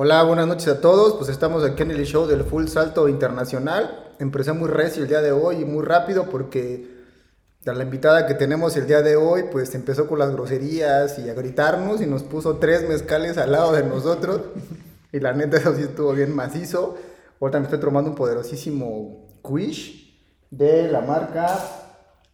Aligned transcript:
Hola, 0.00 0.22
buenas 0.22 0.46
noches 0.46 0.68
a 0.68 0.80
todos. 0.80 1.14
Pues 1.14 1.28
estamos 1.28 1.64
aquí 1.64 1.82
en 1.82 1.90
el 1.90 2.06
show 2.06 2.28
del 2.28 2.44
Full 2.44 2.68
Salto 2.68 3.08
Internacional. 3.08 4.12
Empecé 4.20 4.52
muy 4.52 4.68
recio 4.68 5.02
el 5.02 5.08
día 5.08 5.20
de 5.20 5.32
hoy 5.32 5.62
y 5.62 5.64
muy 5.64 5.84
rápido 5.84 6.26
porque 6.30 6.88
la 7.64 7.82
invitada 7.82 8.24
que 8.28 8.34
tenemos 8.34 8.76
el 8.76 8.86
día 8.86 9.02
de 9.02 9.16
hoy 9.16 9.46
pues 9.50 9.74
empezó 9.74 10.06
con 10.06 10.20
las 10.20 10.30
groserías 10.30 11.18
y 11.18 11.28
a 11.28 11.34
gritarnos 11.34 12.00
y 12.00 12.06
nos 12.06 12.22
puso 12.22 12.58
tres 12.58 12.88
mezcales 12.88 13.38
al 13.38 13.50
lado 13.50 13.72
de 13.72 13.82
nosotros. 13.82 14.42
Y 15.10 15.18
la 15.18 15.32
neta 15.32 15.56
eso 15.56 15.74
sí 15.74 15.82
estuvo 15.82 16.12
bien 16.12 16.32
macizo. 16.32 16.94
Ahorita 17.40 17.58
me 17.58 17.64
estoy 17.64 17.80
tomando 17.80 18.10
un 18.10 18.16
poderosísimo 18.16 19.26
Quish 19.42 20.16
de 20.48 20.92
la 20.92 21.00
marca 21.00 21.58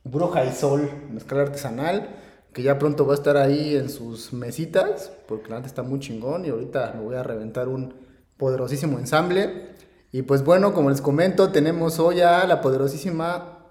Bruja 0.05 0.45
y 0.45 0.53
Sol, 0.53 0.91
mezcal 1.11 1.41
artesanal 1.41 2.24
que 2.55 2.63
ya 2.63 2.79
pronto 2.79 3.05
va 3.05 3.13
a 3.13 3.17
estar 3.17 3.37
ahí 3.37 3.75
en 3.75 3.91
sus 3.91 4.33
mesitas, 4.33 5.13
porque 5.27 5.51
la 5.51 5.59
está 5.59 5.83
muy 5.83 5.99
chingón 5.99 6.47
y 6.47 6.51
ahorita 6.51 6.95
me 6.97 7.03
voy 7.03 7.17
a 7.17 7.23
reventar 7.25 7.69
un 7.69 7.95
poderosísimo 8.37 8.99
ensamble. 8.99 9.75
Y 10.13 10.23
pues 10.23 10.45
bueno, 10.45 10.73
como 10.73 10.89
les 10.89 11.01
comento, 11.01 11.51
tenemos 11.51 11.99
hoy 11.99 12.21
a 12.21 12.47
la 12.47 12.61
poderosísima 12.61 13.67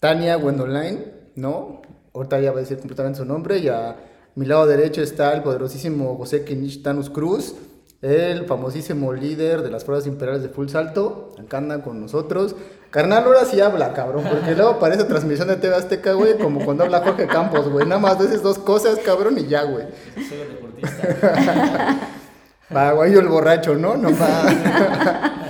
Tania 0.00 0.36
Wendoline, 0.36 1.30
¿no? 1.36 1.82
Ahorita 2.12 2.40
ya 2.40 2.50
va 2.50 2.58
a 2.58 2.60
decir 2.60 2.78
completamente 2.78 3.20
su 3.20 3.24
nombre 3.24 3.58
y 3.58 3.68
a 3.68 3.96
mi 4.34 4.46
lado 4.46 4.66
derecho 4.66 5.00
está 5.00 5.32
el 5.32 5.42
poderosísimo 5.42 6.16
José 6.16 6.44
Kinich 6.44 6.82
Tanus 6.82 7.10
Cruz, 7.10 7.54
el 8.02 8.46
famosísimo 8.46 9.12
líder 9.12 9.62
de 9.62 9.70
las 9.70 9.84
Fuerzas 9.84 10.08
Imperiales 10.08 10.42
de 10.42 10.48
Full 10.48 10.68
Salto, 10.68 11.34
acá 11.38 11.58
anda 11.58 11.82
con 11.82 12.00
nosotros. 12.00 12.56
Carnal, 12.90 13.24
ahora 13.24 13.44
sí 13.44 13.60
habla, 13.60 13.92
cabrón, 13.92 14.24
porque 14.30 14.54
luego 14.54 14.78
parece 14.78 15.04
transmisión 15.04 15.48
de 15.48 15.56
TV 15.56 15.74
Azteca, 15.74 16.14
güey, 16.14 16.38
como 16.38 16.64
cuando 16.64 16.84
habla 16.84 17.00
Jorge 17.00 17.26
Campos, 17.26 17.68
güey. 17.68 17.86
Nada 17.86 18.00
más 18.00 18.18
de 18.18 18.26
esas 18.26 18.42
dos 18.42 18.58
cosas, 18.58 18.98
cabrón, 19.04 19.36
y 19.38 19.46
ya, 19.46 19.64
güey. 19.64 19.86
Soy 20.14 20.40
el 20.40 20.48
deportista. 20.48 21.98
Va, 22.74 22.92
güey, 22.92 23.12
yo 23.12 23.20
el 23.20 23.28
borracho, 23.28 23.74
¿no? 23.74 23.96
No 23.96 24.10
va. 24.10 25.34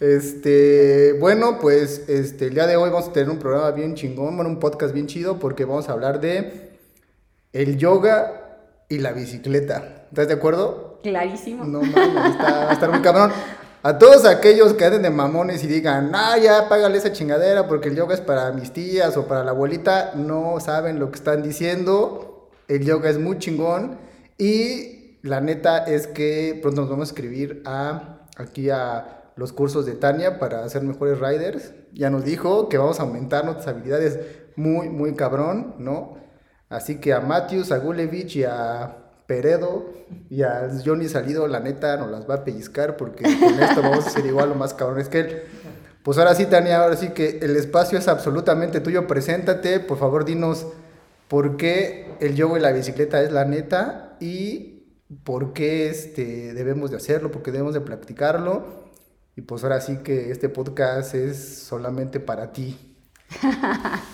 Este, 0.00 1.14
bueno, 1.18 1.58
pues 1.60 2.04
este, 2.08 2.48
el 2.48 2.54
día 2.54 2.66
de 2.66 2.76
hoy 2.76 2.90
vamos 2.90 3.08
a 3.08 3.12
tener 3.12 3.30
un 3.30 3.38
programa 3.38 3.70
bien 3.70 3.94
chingón, 3.94 4.36
bueno, 4.36 4.50
un 4.50 4.58
podcast 4.58 4.92
bien 4.92 5.06
chido, 5.06 5.38
porque 5.38 5.64
vamos 5.64 5.88
a 5.88 5.92
hablar 5.92 6.20
de 6.20 6.76
el 7.54 7.78
yoga 7.78 8.58
y 8.90 8.98
la 8.98 9.12
bicicleta. 9.12 10.04
¿Estás 10.10 10.28
de 10.28 10.34
acuerdo? 10.34 10.98
Clarísimo. 11.02 11.64
No 11.64 11.80
mames, 11.80 12.32
está, 12.32 12.64
va 12.64 12.70
a 12.70 12.72
estar 12.72 12.90
muy 12.90 13.00
cabrón. 13.00 13.32
A 13.86 13.98
todos 13.98 14.24
aquellos 14.24 14.72
que 14.72 14.86
anden 14.86 15.02
de 15.02 15.10
mamones 15.10 15.62
y 15.62 15.66
digan, 15.66 16.12
ah, 16.14 16.38
ya, 16.38 16.70
págale 16.70 16.96
esa 16.96 17.12
chingadera 17.12 17.68
porque 17.68 17.90
el 17.90 17.96
yoga 17.96 18.14
es 18.14 18.22
para 18.22 18.50
mis 18.50 18.72
tías 18.72 19.14
o 19.18 19.26
para 19.28 19.44
la 19.44 19.50
abuelita, 19.50 20.12
no 20.14 20.58
saben 20.58 20.98
lo 20.98 21.10
que 21.10 21.16
están 21.16 21.42
diciendo. 21.42 22.48
El 22.66 22.86
yoga 22.86 23.10
es 23.10 23.18
muy 23.18 23.38
chingón 23.38 23.98
y 24.38 25.18
la 25.20 25.42
neta 25.42 25.84
es 25.84 26.06
que 26.06 26.58
pronto 26.62 26.80
nos 26.80 26.88
vamos 26.88 27.10
a 27.10 27.12
escribir 27.12 27.62
a, 27.66 28.26
aquí 28.38 28.70
a 28.70 29.30
los 29.36 29.52
cursos 29.52 29.84
de 29.84 29.92
Tania 29.92 30.38
para 30.38 30.66
ser 30.70 30.80
mejores 30.80 31.20
riders. 31.20 31.74
Ya 31.92 32.08
nos 32.08 32.24
dijo 32.24 32.70
que 32.70 32.78
vamos 32.78 33.00
a 33.00 33.02
aumentar 33.02 33.44
nuestras 33.44 33.68
habilidades 33.68 34.18
muy, 34.56 34.88
muy 34.88 35.14
cabrón, 35.14 35.74
¿no? 35.78 36.16
Así 36.70 37.02
que 37.02 37.12
a 37.12 37.20
Matthews, 37.20 37.70
a 37.70 37.76
Gulevich 37.76 38.36
y 38.36 38.44
a 38.44 39.03
Peredo 39.26 39.90
y 40.28 40.42
a 40.42 40.70
Johnny 40.84 41.08
Salido, 41.08 41.46
la 41.48 41.60
neta, 41.60 41.96
nos 41.96 42.10
las 42.10 42.28
va 42.28 42.36
a 42.36 42.44
pellizcar 42.44 42.96
porque 42.96 43.24
con 43.24 43.60
esto 43.60 43.82
vamos 43.82 44.06
a 44.06 44.10
ser 44.10 44.26
igual 44.26 44.52
o 44.52 44.54
más 44.54 44.74
cabrones 44.74 45.08
que 45.08 45.20
él. 45.20 45.42
Pues 46.02 46.18
ahora 46.18 46.34
sí, 46.34 46.44
Tania, 46.46 46.82
ahora 46.82 46.96
sí 46.96 47.10
que 47.10 47.38
el 47.40 47.56
espacio 47.56 47.98
es 47.98 48.08
absolutamente 48.08 48.80
tuyo. 48.80 49.06
Preséntate, 49.06 49.80
por 49.80 49.98
favor, 49.98 50.26
dinos 50.26 50.66
por 51.28 51.56
qué 51.56 52.14
el 52.20 52.36
yoga 52.36 52.58
y 52.58 52.62
la 52.62 52.72
bicicleta 52.72 53.22
es 53.22 53.32
la 53.32 53.46
neta 53.46 54.16
y 54.20 54.84
por 55.24 55.54
qué 55.54 55.88
este, 55.88 56.52
debemos 56.52 56.90
de 56.90 56.98
hacerlo, 56.98 57.30
por 57.30 57.42
qué 57.42 57.52
debemos 57.52 57.72
de 57.72 57.80
practicarlo. 57.80 58.84
Y 59.36 59.40
pues 59.40 59.64
ahora 59.64 59.80
sí 59.80 59.98
que 60.04 60.30
este 60.30 60.48
podcast 60.48 61.14
es 61.14 61.64
solamente 61.64 62.20
para 62.20 62.52
ti. 62.52 62.96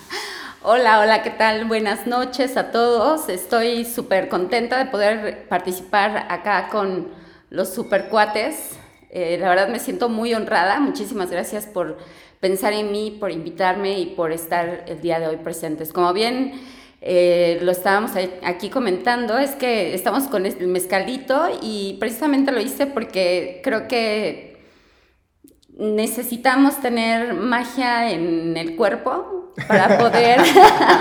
Hola, 0.63 1.01
hola, 1.01 1.23
¿qué 1.23 1.31
tal? 1.31 1.65
Buenas 1.65 2.07
noches 2.07 2.59
a 2.59 2.71
todos. 2.71 3.31
Estoy 3.31 3.87
súper 3.87 4.29
contenta 4.29 4.77
de 4.77 4.91
poder 4.91 5.49
participar 5.49 6.27
acá 6.29 6.69
con 6.69 7.09
los 7.49 7.73
super 7.73 8.11
cuates. 8.11 8.79
Eh, 9.09 9.39
la 9.41 9.49
verdad 9.49 9.71
me 9.71 9.79
siento 9.79 10.11
muy 10.11 10.35
honrada. 10.35 10.79
Muchísimas 10.79 11.31
gracias 11.31 11.65
por 11.65 11.97
pensar 12.41 12.75
en 12.75 12.93
mí, 12.93 13.17
por 13.19 13.31
invitarme 13.31 14.01
y 14.01 14.07
por 14.15 14.33
estar 14.33 14.85
el 14.87 15.01
día 15.01 15.19
de 15.19 15.29
hoy 15.29 15.37
presentes. 15.39 15.95
Como 15.95 16.13
bien 16.13 16.53
eh, 17.01 17.59
lo 17.63 17.73
estábamos 17.73 18.11
aquí 18.43 18.69
comentando, 18.69 19.39
es 19.39 19.53
que 19.53 19.95
estamos 19.95 20.25
con 20.25 20.45
el 20.45 20.67
mezcalito 20.67 21.49
y 21.63 21.97
precisamente 21.99 22.53
lo 22.53 22.61
hice 22.61 22.87
porque 22.87 23.63
creo 23.65 23.89
que 23.89 24.61
necesitamos 25.79 26.83
tener 26.83 27.33
magia 27.33 28.11
en 28.13 28.59
el 28.59 28.77
cuerpo 28.77 29.40
para 29.67 29.99
poder, 29.99 30.41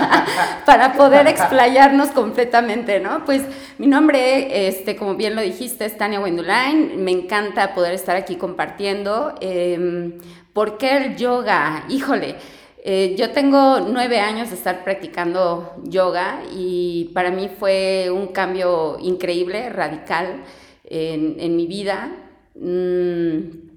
para 0.66 0.92
poder 0.94 1.26
explayarnos 1.28 2.08
completamente, 2.08 3.00
¿no? 3.00 3.24
Pues 3.24 3.42
mi 3.78 3.86
nombre, 3.86 4.68
este, 4.68 4.96
como 4.96 5.14
bien 5.14 5.34
lo 5.34 5.42
dijiste, 5.42 5.84
es 5.84 5.96
Tania 5.96 6.20
Wendulain. 6.20 7.02
Me 7.02 7.10
encanta 7.10 7.74
poder 7.74 7.94
estar 7.94 8.16
aquí 8.16 8.36
compartiendo. 8.36 9.34
Eh, 9.40 10.18
¿Por 10.52 10.78
qué 10.78 10.96
el 10.96 11.16
yoga? 11.16 11.84
Híjole. 11.88 12.36
Eh, 12.82 13.14
yo 13.18 13.30
tengo 13.30 13.80
nueve 13.80 14.20
años 14.20 14.48
de 14.48 14.56
estar 14.56 14.84
practicando 14.84 15.74
yoga 15.84 16.40
y 16.50 17.10
para 17.12 17.30
mí 17.30 17.50
fue 17.58 18.10
un 18.10 18.28
cambio 18.28 18.96
increíble, 19.00 19.68
radical 19.68 20.42
en, 20.84 21.36
en 21.38 21.56
mi 21.56 21.66
vida. 21.66 22.10
Mm, 22.54 23.68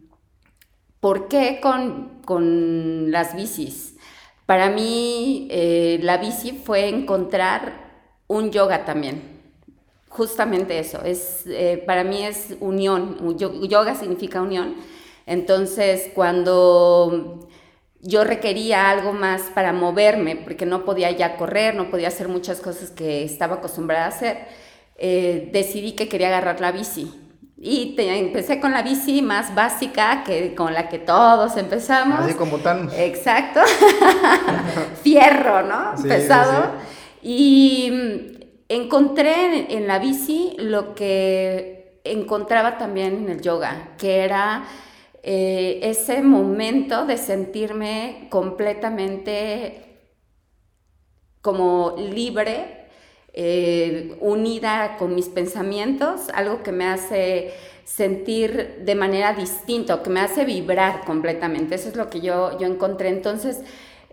¿Por 1.01 1.28
qué 1.28 1.59
con, 1.61 2.22
con 2.23 3.11
las 3.11 3.35
bicis? 3.35 3.92
Para 4.45 4.69
mí 4.69 5.47
eh, 5.51 5.99
la 6.01 6.17
bici 6.17 6.51
fue 6.51 6.89
encontrar 6.89 7.91
un 8.27 8.51
yoga 8.51 8.85
también. 8.85 9.21
Justamente 10.09 10.77
eso, 10.77 11.01
es, 11.03 11.45
eh, 11.47 11.81
para 11.85 12.03
mí 12.03 12.23
es 12.23 12.55
unión, 12.59 13.37
yoga 13.37 13.95
significa 13.95 14.41
unión. 14.41 14.75
Entonces 15.25 16.11
cuando 16.13 17.47
yo 18.01 18.23
requería 18.25 18.89
algo 18.89 19.13
más 19.13 19.43
para 19.55 19.71
moverme, 19.71 20.35
porque 20.35 20.65
no 20.65 20.83
podía 20.83 21.09
ya 21.11 21.37
correr, 21.37 21.73
no 21.73 21.89
podía 21.89 22.09
hacer 22.09 22.27
muchas 22.27 22.59
cosas 22.59 22.91
que 22.91 23.23
estaba 23.23 23.55
acostumbrada 23.55 24.05
a 24.05 24.09
hacer, 24.09 24.37
eh, 24.97 25.49
decidí 25.53 25.93
que 25.93 26.09
quería 26.09 26.27
agarrar 26.27 26.59
la 26.59 26.71
bici. 26.73 27.22
Y 27.66 27.96
empecé 27.97 28.59
con 28.59 28.74
la 28.74 28.81
bici 28.81 29.22
más 29.22 29.56
básica 29.56 30.25
que 30.25 30.53
con 30.53 30.74
la 30.74 30.90
que 30.90 31.00
todos 31.00 31.56
empezamos. 31.56 32.19
Así 32.19 32.34
como 32.34 32.57
tan. 32.57 32.90
Exacto. 32.94 33.62
Fierro, 35.01 35.63
¿no? 35.63 35.94
Pesado. 36.03 36.73
Y 37.22 37.90
mm, 37.90 38.44
encontré 38.68 39.73
en, 39.73 39.88
la 39.88 40.00
bici 40.00 40.57
lo 40.59 40.94
que 40.94 42.02
encontraba 42.03 42.78
también 42.78 43.16
en 43.16 43.29
el 43.29 43.41
yoga, 43.41 43.93
que 43.97 44.26
era 44.26 44.66
eh, 45.23 45.79
ese 45.84 46.22
momento 46.22 47.05
de 47.05 47.16
sentirme 47.16 48.28
completamente 48.29 50.02
como 51.40 51.96
libre 51.97 52.83
eh, 53.34 54.16
unida 54.20 54.97
con 54.97 55.16
mis 55.16 55.28
pensamientos, 55.28 56.30
algo 56.34 56.62
que 56.64 56.72
me 56.72 56.85
hace 56.85 57.53
sentir 57.84 58.78
de 58.85 58.96
manera 58.96 59.34
distinta, 59.34 60.02
que 60.02 60.09
me 60.09 60.20
hace 60.20 60.46
vibrar 60.46 61.03
completamente. 61.06 61.76
Eso 61.76 61.90
es 61.90 61.96
lo 61.96 62.09
que 62.09 62.22
yo, 62.22 62.58
yo 62.59 62.68
encontré. 62.68 63.09
Entonces, 63.09 63.62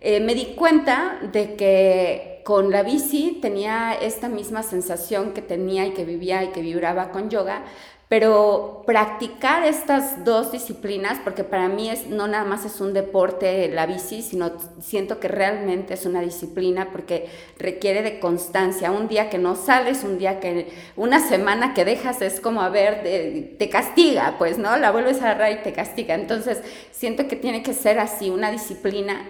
eh, 0.00 0.20
me 0.20 0.34
di 0.34 0.54
cuenta 0.56 1.18
de 1.32 1.54
que 1.54 2.40
con 2.44 2.70
la 2.70 2.82
bici 2.82 3.38
tenía 3.42 3.92
esta 3.92 4.28
misma 4.28 4.62
sensación 4.62 5.32
que 5.32 5.42
tenía 5.42 5.86
y 5.86 5.90
que 5.90 6.04
vivía 6.04 6.42
y 6.42 6.48
que 6.48 6.62
vibraba 6.62 7.10
con 7.10 7.28
yoga, 7.28 7.64
pero 8.10 8.82
practicar 8.86 9.64
estas 9.64 10.24
dos 10.24 10.50
disciplinas, 10.50 11.20
porque 11.22 11.44
para 11.44 11.68
mí 11.68 11.88
es, 11.88 12.08
no 12.08 12.26
nada 12.26 12.42
más 12.42 12.64
es 12.64 12.80
un 12.80 12.92
deporte 12.92 13.68
la 13.68 13.86
bici, 13.86 14.20
sino 14.20 14.50
siento 14.80 15.20
que 15.20 15.28
realmente 15.28 15.94
es 15.94 16.04
una 16.06 16.20
disciplina 16.20 16.88
porque 16.90 17.28
requiere 17.56 18.02
de 18.02 18.18
constancia. 18.18 18.90
Un 18.90 19.06
día 19.06 19.30
que 19.30 19.38
no 19.38 19.54
sales, 19.54 20.02
un 20.02 20.18
día 20.18 20.40
que, 20.40 20.72
una 20.96 21.20
semana 21.20 21.72
que 21.72 21.84
dejas 21.84 22.20
es 22.20 22.40
como, 22.40 22.62
a 22.62 22.68
ver, 22.68 23.56
te 23.56 23.68
castiga, 23.68 24.34
pues, 24.38 24.58
¿no? 24.58 24.76
La 24.76 24.90
vuelves 24.90 25.22
a 25.22 25.30
agarrar 25.30 25.52
y 25.52 25.62
te 25.62 25.72
castiga. 25.72 26.16
Entonces, 26.16 26.62
siento 26.90 27.28
que 27.28 27.36
tiene 27.36 27.62
que 27.62 27.74
ser 27.74 28.00
así, 28.00 28.28
una 28.28 28.50
disciplina. 28.50 29.24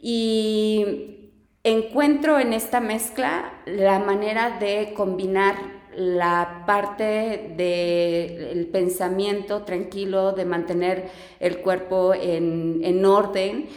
Y 0.00 1.32
encuentro 1.64 2.38
en 2.38 2.54
esta 2.54 2.80
mezcla 2.80 3.52
la 3.66 3.98
manera 3.98 4.56
de 4.58 4.94
combinar 4.94 5.81
la 5.96 6.64
parte 6.66 7.52
del 7.56 8.66
pensamiento 8.66 9.62
tranquilo, 9.62 10.32
de 10.32 10.44
mantener 10.44 11.10
el 11.40 11.58
cuerpo 11.58 12.14
en, 12.14 13.04
orden 13.04 13.68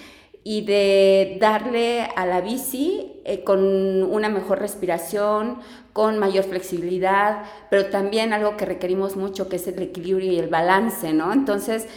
y 0.44 0.62
de 0.66 1.38
darle 1.40 2.02
a 2.16 2.26
la 2.26 2.42
bici 2.42 3.22
eh, 3.26 3.44
con 3.44 4.04
una 4.04 4.30
mejor 4.30 4.60
respiración, 4.60 5.60
con 5.94 6.20
mayor 6.20 6.44
flexibilidad, 6.44 7.44
pero 7.70 7.88
también 7.88 8.34
algo 8.34 8.56
que 8.58 8.66
requerimos 8.66 9.16
mucho, 9.16 9.50
que 9.50 9.56
es 9.56 9.68
el 9.68 9.82
equilibrio 9.82 10.32
y 10.32 10.38
el 10.38 10.50
balance, 10.50 11.14
¿no? 11.14 11.34
Entonces, 11.34 11.88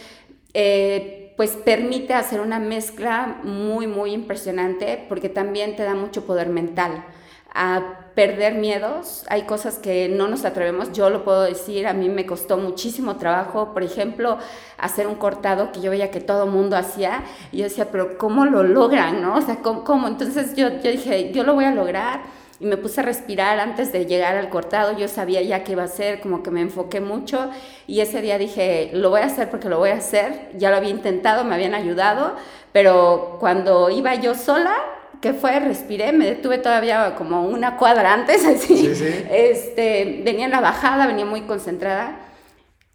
eh, 0.53 1.33
pues 1.37 1.51
permite 1.51 2.13
hacer 2.13 2.41
una 2.41 2.59
mezcla 2.59 3.39
muy, 3.43 3.87
muy 3.87 4.11
impresionante 4.11 5.05
porque 5.07 5.29
también 5.29 5.75
te 5.75 5.83
da 5.83 5.93
mucho 5.93 6.25
poder 6.25 6.49
mental 6.49 7.05
a 7.53 8.11
perder 8.15 8.55
miedos. 8.55 9.23
Hay 9.29 9.43
cosas 9.43 9.77
que 9.77 10.09
no 10.09 10.27
nos 10.27 10.45
atrevemos, 10.45 10.91
yo 10.91 11.09
lo 11.09 11.23
puedo 11.23 11.43
decir, 11.43 11.87
a 11.87 11.93
mí 11.93 12.09
me 12.09 12.25
costó 12.25 12.57
muchísimo 12.57 13.17
trabajo, 13.17 13.73
por 13.73 13.83
ejemplo, 13.83 14.37
hacer 14.77 15.07
un 15.07 15.15
cortado 15.15 15.71
que 15.71 15.81
yo 15.81 15.91
veía 15.91 16.11
que 16.11 16.19
todo 16.19 16.45
mundo 16.45 16.75
hacía 16.75 17.23
y 17.51 17.57
yo 17.57 17.63
decía, 17.63 17.89
pero 17.91 18.17
¿cómo 18.17 18.45
lo 18.45 18.63
logran? 18.63 19.21
¿no? 19.21 19.35
O 19.35 19.41
sea, 19.41 19.57
¿cómo? 19.61 20.07
Entonces 20.07 20.55
yo, 20.55 20.69
yo 20.69 20.91
dije, 20.91 21.31
yo 21.31 21.43
lo 21.43 21.53
voy 21.53 21.65
a 21.65 21.71
lograr 21.71 22.21
y 22.59 22.65
me 22.65 22.75
puse 22.75 22.99
a 22.99 23.03
respirar 23.03 23.59
antes 23.59 23.93
de 23.93 24.05
llegar 24.05 24.35
al 24.35 24.49
cortado, 24.49 24.97
yo 24.97 25.07
sabía 25.07 25.41
ya 25.41 25.63
qué 25.63 25.71
iba 25.71 25.83
a 25.83 25.85
hacer, 25.85 26.19
como 26.19 26.43
que 26.43 26.51
me 26.51 26.61
enfoqué 26.61 26.99
mucho 26.99 27.49
y 27.87 28.01
ese 28.01 28.21
día 28.21 28.37
dije, 28.37 28.91
lo 28.93 29.09
voy 29.09 29.21
a 29.21 29.27
hacer 29.27 29.49
porque 29.49 29.69
lo 29.69 29.77
voy 29.77 29.91
a 29.91 29.95
hacer, 29.95 30.49
ya 30.57 30.69
lo 30.69 30.75
había 30.75 30.89
intentado, 30.89 31.45
me 31.45 31.55
habían 31.55 31.73
ayudado, 31.73 32.35
pero 32.73 33.37
cuando 33.39 33.89
iba 33.89 34.13
yo 34.15 34.35
sola, 34.35 34.75
que 35.21 35.33
fue, 35.33 35.59
respiré, 35.59 36.11
me 36.11 36.25
detuve 36.25 36.57
todavía 36.57 37.15
como 37.15 37.45
una 37.47 37.77
cuadra 37.77 38.13
antes, 38.13 38.45
así. 38.45 38.91
Este, 39.31 40.21
venía 40.23 40.45
en 40.45 40.51
la 40.51 40.61
bajada, 40.61 41.07
venía 41.07 41.25
muy 41.25 41.41
concentrada. 41.41 42.19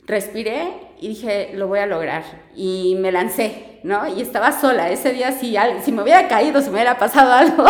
Respiré 0.06 0.68
y 1.00 1.08
dije, 1.08 1.50
lo 1.54 1.66
voy 1.68 1.78
a 1.78 1.86
lograr. 1.86 2.24
Y 2.54 2.96
me 2.98 3.10
lancé, 3.10 3.80
¿no? 3.82 4.06
Y 4.06 4.20
estaba 4.20 4.52
sola. 4.52 4.90
Ese 4.90 5.12
día, 5.12 5.32
si, 5.32 5.56
si 5.82 5.92
me 5.92 6.02
hubiera 6.02 6.28
caído, 6.28 6.60
si 6.60 6.68
me 6.68 6.74
hubiera 6.74 6.98
pasado 6.98 7.32
algo, 7.34 7.64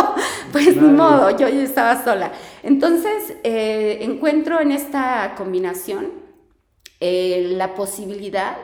pues 0.53 0.77
ni 0.77 0.89
modo, 0.89 1.31
yo 1.31 1.49
ya 1.49 1.63
estaba 1.63 2.03
sola. 2.03 2.33
Entonces, 2.63 3.35
eh, 3.45 3.99
encuentro 4.03 4.61
en 4.61 4.73
esta 4.73 5.35
combinación 5.37 6.13
eh, 7.01 7.55
la 7.57 7.75
posibilidad 7.75 8.57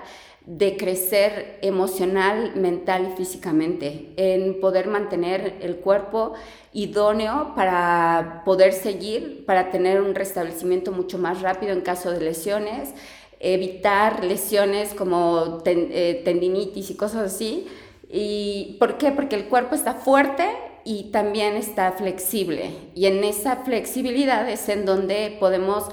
de 0.46 0.76
crecer 0.76 1.58
emocional, 1.62 2.52
mental 2.56 3.10
y 3.12 3.16
físicamente, 3.16 4.12
en 4.16 4.60
poder 4.60 4.88
mantener 4.88 5.58
el 5.60 5.76
cuerpo 5.76 6.32
idóneo 6.72 7.52
para 7.54 8.42
poder 8.44 8.72
seguir, 8.72 9.44
para 9.46 9.70
tener 9.70 10.00
un 10.00 10.14
restablecimiento 10.14 10.92
mucho 10.92 11.18
más 11.18 11.42
rápido 11.42 11.72
en 11.72 11.82
caso 11.82 12.10
de 12.10 12.20
lesiones, 12.20 12.94
evitar 13.38 14.24
lesiones 14.24 14.94
como 14.94 15.62
eh, 15.64 16.22
tendinitis 16.24 16.90
y 16.90 16.94
cosas 16.94 17.32
así. 17.32 17.66
¿Y 18.08 18.76
por 18.80 18.98
qué? 18.98 19.12
Porque 19.12 19.36
el 19.36 19.44
cuerpo 19.44 19.74
está 19.74 19.94
fuerte 19.94 20.48
y 20.84 21.04
también 21.10 21.54
está 21.56 21.92
flexible. 21.92 22.70
Y 22.94 23.06
en 23.06 23.24
esa 23.24 23.56
flexibilidad 23.56 24.48
es 24.48 24.68
en 24.68 24.84
donde 24.84 25.36
podemos 25.38 25.84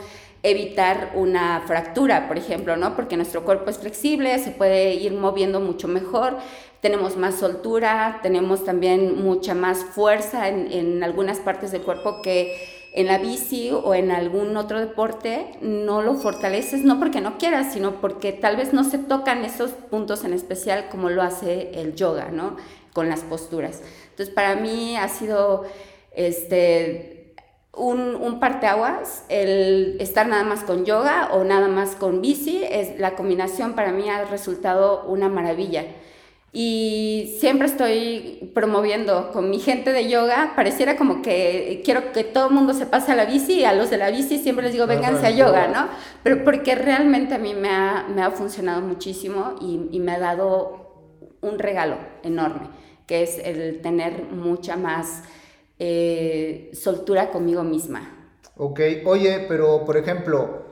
evitar 0.44 1.12
una 1.16 1.64
fractura, 1.66 2.28
por 2.28 2.38
ejemplo, 2.38 2.78
¿no? 2.78 2.96
Porque 2.96 3.18
nuestro 3.18 3.44
cuerpo 3.44 3.70
es 3.70 3.78
flexible, 3.78 4.38
se 4.40 4.52
puede 4.52 4.94
ir 4.94 5.14
moviendo 5.14 5.60
mucho 5.60 5.88
mejor, 5.88 6.38
tenemos 6.82 7.18
más 7.18 7.36
soltura, 7.36 8.20
tenemos 8.22 8.64
también 8.64 9.24
mucha 9.24 9.54
más 9.54 9.84
fuerza 9.84 10.48
en, 10.48 10.72
en 10.72 11.04
algunas 11.04 11.40
partes 11.40 11.72
del 11.72 11.82
cuerpo 11.82 12.22
que 12.22 12.56
en 12.94 13.06
la 13.06 13.20
bici 13.20 13.72
o 13.72 13.94
en 13.94 14.10
algún 14.12 14.58
otro 14.58 14.80
deporte 14.80 15.52
no 15.62 16.02
lo 16.02 16.16
fortaleces, 16.16 16.84
no 16.84 16.98
porque 16.98 17.22
no 17.22 17.38
quieras, 17.38 17.74
sino 17.74 18.02
porque 18.02 18.32
tal 18.32 18.58
vez 18.58 18.74
no 18.74 18.84
se 18.84 18.98
tocan 18.98 19.46
esos 19.46 19.72
puntos 19.72 20.24
en 20.24 20.34
especial 20.34 20.88
como 20.90 21.10
lo 21.10 21.22
hace 21.22 21.72
el 21.80 21.96
yoga, 21.96 22.30
¿no? 22.32 22.58
Con 22.94 23.08
las 23.08 23.22
posturas. 23.22 23.84
Entonces, 24.10 24.34
para 24.34 24.56
mí 24.56 24.98
ha 24.98 25.10
sido 25.10 25.66
este 26.16 27.17
un, 27.78 28.16
un 28.16 28.40
parteaguas, 28.40 29.24
el 29.30 29.98
estar 30.00 30.28
nada 30.28 30.44
más 30.44 30.64
con 30.64 30.86
yoga 30.86 31.30
o 31.34 31.44
nada 31.44 31.68
más 31.68 31.96
con 31.96 32.22
bici, 32.22 32.64
es, 32.64 33.00
la 33.00 33.16
combinación 33.16 33.74
para 33.74 33.92
mí 33.92 34.10
ha 34.10 34.26
resultado 34.26 35.04
una 35.08 35.30
maravilla. 35.30 35.86
Y 36.54 37.36
siempre 37.40 37.68
estoy 37.68 38.52
promoviendo 38.56 39.32
con 39.32 39.50
mi 39.50 39.60
gente 39.60 39.94
de 39.94 40.10
yoga, 40.10 40.54
pareciera 40.56 40.96
como 40.96 41.22
que 41.22 41.82
quiero 41.86 42.12
que 42.14 42.24
todo 42.24 42.48
el 42.48 42.54
mundo 42.54 42.74
se 42.74 42.86
pase 42.88 43.12
a 43.12 43.16
la 43.16 43.26
bici 43.26 43.60
y 43.60 43.66
a 43.66 43.74
los 43.74 43.90
de 43.90 43.98
la 43.98 44.10
bici 44.10 44.40
siempre 44.40 44.64
les 44.64 44.74
digo, 44.74 44.88
vénganse 44.88 45.28
a 45.28 45.30
yoga, 45.30 45.68
¿no? 45.68 45.88
Pero 46.24 46.44
porque 46.44 46.74
realmente 46.74 47.36
a 47.36 47.38
mí 47.38 47.54
me 47.54 47.70
ha, 47.70 48.08
me 48.14 48.24
ha 48.24 48.32
funcionado 48.32 48.82
muchísimo 48.82 49.56
y, 49.62 49.90
y 49.92 50.00
me 50.00 50.14
ha 50.14 50.20
dado 50.20 50.88
un 51.42 51.60
regalo 51.60 51.98
enorme, 52.24 52.70
que 53.06 53.22
es 53.24 53.40
el 53.40 53.82
tener 53.82 54.24
mucha 54.32 54.78
más 54.78 55.24
eh, 55.80 56.72
soltura 56.74 57.30
conmigo 57.32 57.64
misma. 57.64 58.32
Ok, 58.56 58.80
oye, 59.06 59.46
pero 59.48 59.86
por 59.86 59.98
ejemplo, 59.98 60.64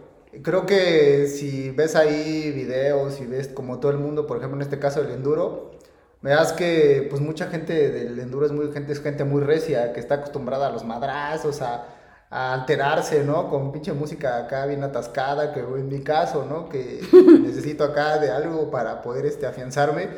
creo 0.42 0.66
que 0.66 1.28
si 1.28 1.70
ves 1.72 1.96
ahí 1.96 2.52
videos 2.52 3.20
y 3.22 3.26
ves 3.28 3.48
como 3.48 3.80
todo 3.80 3.92
el 3.92 3.98
mundo, 4.00 4.26
por 4.28 4.38
ejemplo 4.38 4.58
en 4.58 4.64
este 4.64 4.80
caso 4.80 5.02
del 5.02 5.12
enduro, 5.12 5.72
veas 6.22 6.54
que 6.54 7.08
pues 7.10 7.22
mucha 7.22 7.48
gente 7.48 7.92
del 7.92 8.20
enduro 8.20 8.46
es 8.48 8.52
muy 8.52 8.72
gente 8.72 8.94
es 8.94 9.02
gente 9.02 9.24
muy 9.24 9.42
recia, 9.44 9.94
que 9.94 10.00
está 10.00 10.16
acostumbrada 10.16 10.68
a 10.68 10.72
los 10.72 10.84
madrazos, 10.84 11.62
a, 11.62 11.86
a 12.32 12.54
alterarse, 12.54 13.24
¿no? 13.24 13.50
Con 13.50 13.72
pinche 13.72 13.94
música 13.94 14.38
acá 14.40 14.66
bien 14.66 14.84
atascada, 14.84 15.54
que 15.54 15.60
en 15.60 15.88
mi 15.88 16.02
caso, 16.02 16.46
¿no? 16.50 16.70
Que 16.70 17.02
necesito 17.44 17.84
acá 17.84 18.18
de 18.20 18.32
algo 18.32 18.72
para 18.72 19.02
poder 19.02 19.26
este, 19.26 19.46
afianzarme. 19.46 20.10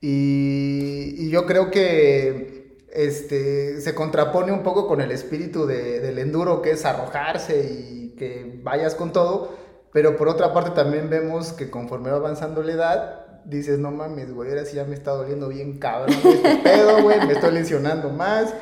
Y, 0.00 1.14
y 1.18 1.30
yo 1.30 1.46
creo 1.46 1.70
que 1.70 2.51
este, 2.92 3.80
se 3.80 3.94
contrapone 3.94 4.52
un 4.52 4.62
poco 4.62 4.86
con 4.86 5.00
el 5.00 5.10
espíritu 5.10 5.66
del 5.66 6.18
enduro, 6.18 6.60
que 6.60 6.72
es 6.72 6.84
arrojarse 6.84 7.64
y 7.64 8.14
que 8.16 8.60
vayas 8.62 8.94
con 8.94 9.12
todo, 9.12 9.56
pero 9.92 10.16
por 10.16 10.28
otra 10.28 10.52
parte 10.52 10.70
también 10.70 11.08
vemos 11.08 11.52
que 11.52 11.70
conforme 11.70 12.10
va 12.10 12.16
avanzando 12.16 12.62
la 12.62 12.72
edad, 12.72 13.26
dices, 13.46 13.78
no 13.78 13.90
mames, 13.90 14.32
güey, 14.32 14.50
ahora 14.50 14.66
sí 14.66 14.76
ya 14.76 14.84
me 14.84 14.94
está 14.94 15.12
doliendo 15.12 15.48
bien 15.48 15.78
cabrón 15.78 16.16
este 16.22 16.56
pedo, 16.62 17.02
güey, 17.02 17.26
me 17.26 17.32
estoy 17.32 17.52
lesionando 17.52 18.10
más. 18.10 18.54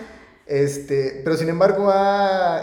Este, 0.46 1.20
pero 1.22 1.36
sin 1.36 1.48
embargo, 1.48 1.92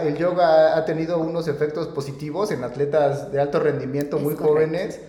el 0.02 0.16
yoga 0.16 0.76
ha 0.76 0.84
tenido 0.84 1.18
unos 1.18 1.48
efectos 1.48 1.88
positivos 1.88 2.50
en 2.50 2.64
atletas 2.64 3.32
de 3.32 3.40
alto 3.40 3.60
rendimiento 3.60 4.18
muy 4.18 4.34
jóvenes. 4.36 5.00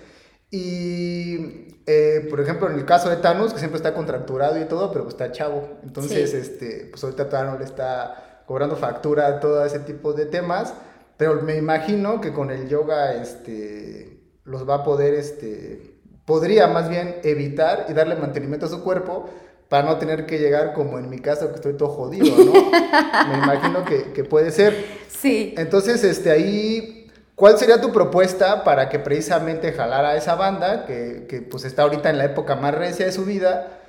Y 0.51 1.78
eh, 1.91 2.27
por 2.29 2.39
ejemplo, 2.39 2.69
en 2.69 2.75
el 2.75 2.85
caso 2.85 3.09
de 3.09 3.15
Thanos, 3.15 3.51
que 3.51 3.57
siempre 3.57 3.77
está 3.77 3.95
contracturado 3.95 4.61
y 4.61 4.65
todo, 4.65 4.91
pero 4.91 5.05
pues 5.05 5.15
está 5.15 5.31
chavo. 5.31 5.79
Entonces, 5.81 6.35
este, 6.35 6.87
pues 6.91 7.03
ahorita 7.03 7.29
Thanos 7.29 7.57
le 7.57 7.65
está 7.65 8.43
cobrando 8.45 8.75
factura 8.75 9.39
todo 9.39 9.65
ese 9.65 9.79
tipo 9.79 10.13
de 10.13 10.27
temas. 10.27 10.75
Pero 11.17 11.41
me 11.41 11.55
imagino 11.55 12.21
que 12.21 12.31
con 12.31 12.51
el 12.51 12.69
yoga, 12.69 13.13
este, 13.13 14.21
los 14.43 14.69
va 14.69 14.75
a 14.75 14.83
poder, 14.83 15.15
este, 15.15 15.99
podría 16.25 16.67
más 16.67 16.89
bien 16.89 17.15
evitar 17.23 17.87
y 17.89 17.93
darle 17.93 18.15
mantenimiento 18.15 18.67
a 18.67 18.69
su 18.69 18.83
cuerpo 18.83 19.27
para 19.67 19.81
no 19.87 19.97
tener 19.97 20.27
que 20.27 20.37
llegar 20.37 20.73
como 20.73 20.99
en 20.99 21.09
mi 21.09 21.17
caso 21.17 21.49
que 21.49 21.55
estoy 21.55 21.73
todo 21.73 21.89
jodido, 21.89 22.37
¿no? 22.37 22.53
me 23.29 23.37
imagino 23.43 23.83
que, 23.83 24.13
que 24.13 24.23
puede 24.23 24.51
ser. 24.51 24.75
Sí. 25.07 25.55
Entonces, 25.57 26.03
este, 26.03 26.29
ahí 26.29 26.98
¿Cuál 27.39 27.57
sería 27.57 27.79
tu 27.79 27.93
propuesta 27.93 28.65
para 28.65 28.89
que 28.89 28.99
precisamente 28.99 29.71
jalara 29.71 30.09
a 30.09 30.17
esa 30.17 30.35
banda 30.35 30.85
que, 30.85 31.25
que, 31.29 31.41
pues 31.41 31.63
está 31.63 31.83
ahorita 31.83 32.09
en 32.09 32.17
la 32.17 32.25
época 32.25 32.57
más 32.57 32.75
recia 32.75 33.05
de 33.05 33.13
su 33.13 33.23
vida? 33.23 33.79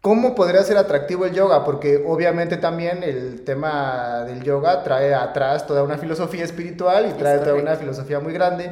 ¿Cómo 0.00 0.36
podría 0.36 0.62
ser 0.62 0.76
atractivo 0.76 1.26
el 1.26 1.32
yoga? 1.32 1.64
Porque 1.64 2.00
obviamente 2.06 2.58
también 2.58 3.02
el 3.02 3.42
tema 3.42 4.22
del 4.24 4.44
yoga 4.44 4.84
trae 4.84 5.14
atrás 5.14 5.66
toda 5.66 5.82
una 5.82 5.98
filosofía 5.98 6.44
espiritual 6.44 7.08
y 7.10 7.14
trae 7.14 7.40
toda 7.40 7.54
una 7.54 7.74
filosofía 7.74 8.20
muy 8.20 8.32
grande. 8.32 8.70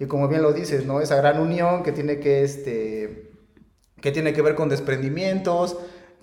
Y 0.00 0.06
como 0.06 0.26
bien 0.26 0.42
lo 0.42 0.52
dices, 0.52 0.84
¿no? 0.84 1.00
Esa 1.00 1.14
gran 1.14 1.40
unión 1.40 1.84
que 1.84 1.92
tiene 1.92 2.18
que, 2.18 2.42
este, 2.42 3.30
que, 4.00 4.10
tiene 4.10 4.32
que 4.32 4.42
ver 4.42 4.56
con 4.56 4.68
desprendimientos, 4.68 5.76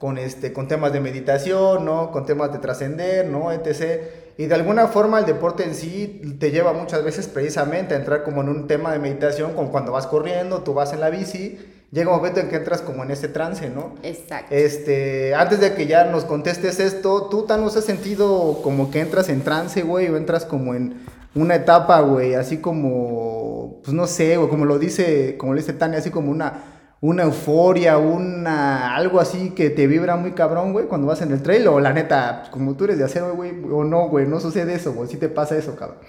con, 0.06 0.20
este, 0.20 0.54
con 0.54 0.68
temas 0.68 0.94
de 0.94 1.00
meditación, 1.00 1.84
¿no? 1.84 2.12
Con 2.12 2.28
temas 2.28 2.54
de 2.54 2.60
trascender, 2.60 3.26
¿no? 3.26 3.52
Etc. 3.52 4.04
Y 4.38 4.46
de 4.46 4.54
alguna 4.54 4.86
forma 4.86 5.18
el 5.18 5.26
deporte 5.26 5.64
en 5.64 5.74
sí 5.74 6.38
te 6.40 6.52
lleva 6.52 6.74
muchas 6.74 7.04
veces 7.04 7.26
precisamente 7.28 7.96
a 7.96 7.98
entrar 7.98 8.24
como 8.24 8.42
en 8.42 8.50
un 8.50 8.68
tema 8.68 8.92
de 8.94 9.00
meditación, 9.00 9.54
como 9.56 9.72
cuando 9.72 9.92
vas 9.92 10.06
corriendo, 10.06 10.62
tú 10.62 10.76
vas 10.76 10.94
en 10.94 11.00
la 11.00 11.10
bici, 11.10 11.58
llega 11.90 12.12
un 12.12 12.18
momento 12.18 12.40
en 12.40 12.50
que 12.50 12.58
entras 12.58 12.84
como 12.84 13.02
en 13.02 13.10
ese 13.10 13.30
trance, 13.30 13.68
¿no? 13.72 13.96
Exacto. 14.04 14.54
Este, 14.54 15.34
antes 15.34 15.60
de 15.60 15.74
que 15.74 15.88
ya 15.88 16.04
nos 16.04 16.24
contestes 16.24 16.80
esto, 16.80 17.24
¿tú 17.24 17.48
tan 17.48 17.62
nos 17.62 17.76
has 17.76 17.86
sentido 17.86 18.60
como 18.62 18.92
que 18.92 19.00
entras 19.00 19.28
en 19.30 19.42
trance, 19.42 19.82
güey, 19.82 20.08
o 20.10 20.18
entras 20.18 20.46
como 20.46 20.76
en 20.76 21.04
una 21.34 21.56
etapa, 21.56 22.02
güey, 22.02 22.36
así 22.36 22.58
como, 22.58 23.82
pues 23.84 23.96
no 23.96 24.06
sé, 24.06 24.38
güey, 24.38 24.50
como 24.52 24.66
lo 24.66 24.78
dice, 24.78 25.36
como 25.40 25.56
lo 25.56 25.60
dice 25.60 25.74
Tania, 25.74 25.98
así 25.98 26.12
como 26.12 26.30
una 26.30 26.75
una 27.06 27.24
euforia, 27.24 28.00
una 28.00 28.96
algo 28.96 29.20
así 29.20 29.52
que 29.52 29.70
te 29.70 29.86
vibra 29.86 30.16
muy 30.16 30.32
cabrón, 30.32 30.74
güey, 30.74 30.88
cuando 30.88 31.06
vas 31.06 31.22
en 31.22 31.32
el 31.32 31.44
trail 31.44 31.68
o 31.68 31.80
la 31.80 31.94
neta, 31.94 32.46
como 32.50 32.76
tú 32.76 32.86
eres 32.86 32.98
de 32.98 33.04
acero, 33.04 33.36
güey, 33.36 33.52
o 33.72 33.84
no, 33.84 34.10
güey, 34.10 34.26
no 34.26 34.40
sucede 34.40 34.74
eso, 34.74 34.92
güey, 34.94 35.08
sí 35.08 35.18
te 35.18 35.30
pasa 35.30 35.56
eso, 35.56 35.76
cabrón. 35.76 36.00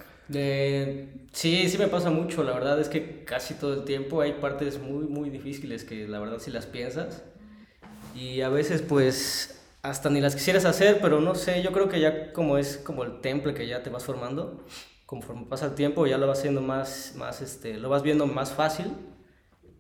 sí, 1.33 1.69
sí 1.69 1.77
me 1.77 1.89
pasa 1.89 2.09
mucho, 2.09 2.43
la 2.43 2.55
verdad 2.55 2.81
es 2.81 2.89
que 2.89 3.25
casi 3.25 3.55
todo 3.55 3.75
el 3.75 3.85
tiempo 3.85 4.23
hay 4.23 4.33
partes 4.35 4.81
muy, 4.81 5.05
muy 5.07 5.29
difíciles 5.29 5.85
que 5.85 6.09
la 6.09 6.19
verdad 6.19 6.39
si 6.39 6.51
las 6.51 6.65
piensas 6.65 7.23
y 8.15 8.41
a 8.41 8.49
veces 8.49 8.81
pues 8.81 9.61
hasta 9.83 10.09
ni 10.09 10.23
las 10.23 10.35
quisieras 10.35 10.65
hacer, 10.65 11.01
pero 11.03 11.21
no 11.21 11.35
sé, 11.35 11.63
yo 11.63 11.73
creo 11.73 11.91
que 11.91 12.01
ya 12.01 12.33
como 12.33 12.57
es 12.57 12.79
como 12.79 13.05
el 13.05 13.21
temple 13.21 13.53
que 13.53 13.67
ya 13.67 13.83
te 13.83 13.91
vas 13.91 14.05
formando, 14.05 14.65
conforme 15.05 15.45
pasa 15.45 15.67
el 15.67 15.75
tiempo 15.75 16.07
ya 16.07 16.17
lo 16.17 16.27
vas 16.27 16.39
haciendo 16.39 16.63
más, 16.63 17.13
más 17.17 17.43
este, 17.43 17.75
lo 17.75 17.91
vas 17.91 18.03
viendo 18.03 18.27
más 18.27 18.53
fácil 18.53 18.93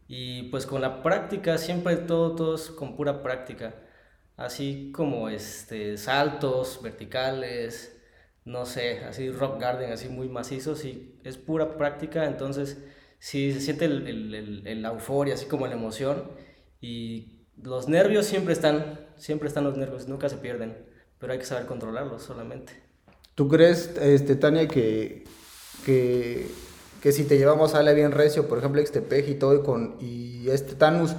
y 0.08 0.44
pues 0.44 0.66
con 0.66 0.80
la 0.80 1.02
práctica, 1.02 1.58
siempre 1.58 1.96
todo, 1.96 2.34
todo 2.34 2.54
es 2.54 2.70
con 2.70 2.96
pura 2.96 3.22
práctica. 3.22 3.74
Así 4.36 4.92
como 4.94 5.28
este, 5.28 5.96
saltos 5.96 6.80
verticales, 6.82 7.96
no 8.44 8.66
sé, 8.66 9.00
así 9.00 9.30
rock 9.30 9.60
garden, 9.60 9.92
así 9.92 10.08
muy 10.08 10.28
macizos, 10.28 10.84
y 10.84 11.18
es 11.24 11.36
pura 11.36 11.76
práctica, 11.76 12.26
entonces 12.26 12.78
sí 13.18 13.52
se 13.52 13.60
siente 13.60 13.86
el, 13.86 14.06
el, 14.06 14.66
el, 14.66 14.82
la 14.82 14.90
euforia, 14.90 15.34
así 15.34 15.46
como 15.46 15.66
la 15.66 15.74
emoción, 15.74 16.30
y 16.80 17.46
los 17.60 17.88
nervios 17.88 18.26
siempre 18.26 18.52
están, 18.52 19.08
siempre 19.16 19.48
están 19.48 19.64
los 19.64 19.76
nervios, 19.76 20.06
nunca 20.06 20.28
se 20.28 20.36
pierden, 20.36 20.76
pero 21.18 21.32
hay 21.32 21.38
que 21.38 21.46
saber 21.46 21.66
controlarlos 21.66 22.22
solamente. 22.22 22.74
¿Tú 23.34 23.48
crees, 23.48 23.96
este, 24.00 24.36
Tania, 24.36 24.68
que, 24.68 25.24
que 25.84 26.46
que 27.06 27.12
si 27.12 27.22
te 27.22 27.38
llevamos 27.38 27.72
a 27.72 27.78
Ale 27.78 27.94
bien 27.94 28.10
recio, 28.10 28.48
por 28.48 28.58
ejemplo, 28.58 28.84
Xtepej 28.84 29.28
y 29.28 29.34
todo, 29.36 29.54
y, 29.54 29.62
con, 29.62 29.94
y 30.00 30.50
este 30.50 30.74
Tanus 30.74 31.14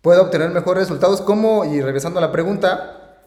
puede 0.00 0.18
obtener 0.18 0.48
mejores 0.48 0.84
resultados, 0.84 1.20
¿cómo, 1.20 1.66
y 1.66 1.82
regresando 1.82 2.20
a 2.20 2.22
la 2.22 2.32
pregunta, 2.32 3.18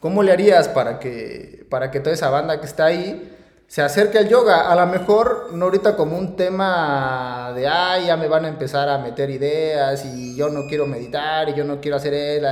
¿cómo 0.00 0.24
le 0.24 0.32
harías 0.32 0.66
para 0.66 0.98
que, 0.98 1.68
para 1.70 1.92
que 1.92 2.00
toda 2.00 2.14
esa 2.16 2.30
banda 2.30 2.58
que 2.58 2.66
está 2.66 2.86
ahí 2.86 3.32
se 3.68 3.80
acerque 3.80 4.18
al 4.18 4.28
yoga? 4.28 4.72
A 4.72 4.74
lo 4.74 4.84
mejor 4.88 5.50
no 5.52 5.66
ahorita 5.66 5.94
como 5.94 6.18
un 6.18 6.34
tema 6.34 7.52
de, 7.54 7.68
ay, 7.68 8.06
ya 8.06 8.16
me 8.16 8.26
van 8.26 8.46
a 8.46 8.48
empezar 8.48 8.88
a 8.88 8.98
meter 8.98 9.30
ideas 9.30 10.04
y 10.04 10.34
yo 10.34 10.48
no 10.48 10.66
quiero 10.66 10.88
meditar 10.88 11.48
y 11.48 11.54
yo 11.54 11.62
no 11.62 11.80
quiero 11.80 11.96
hacer 11.96 12.12
él, 12.12 12.44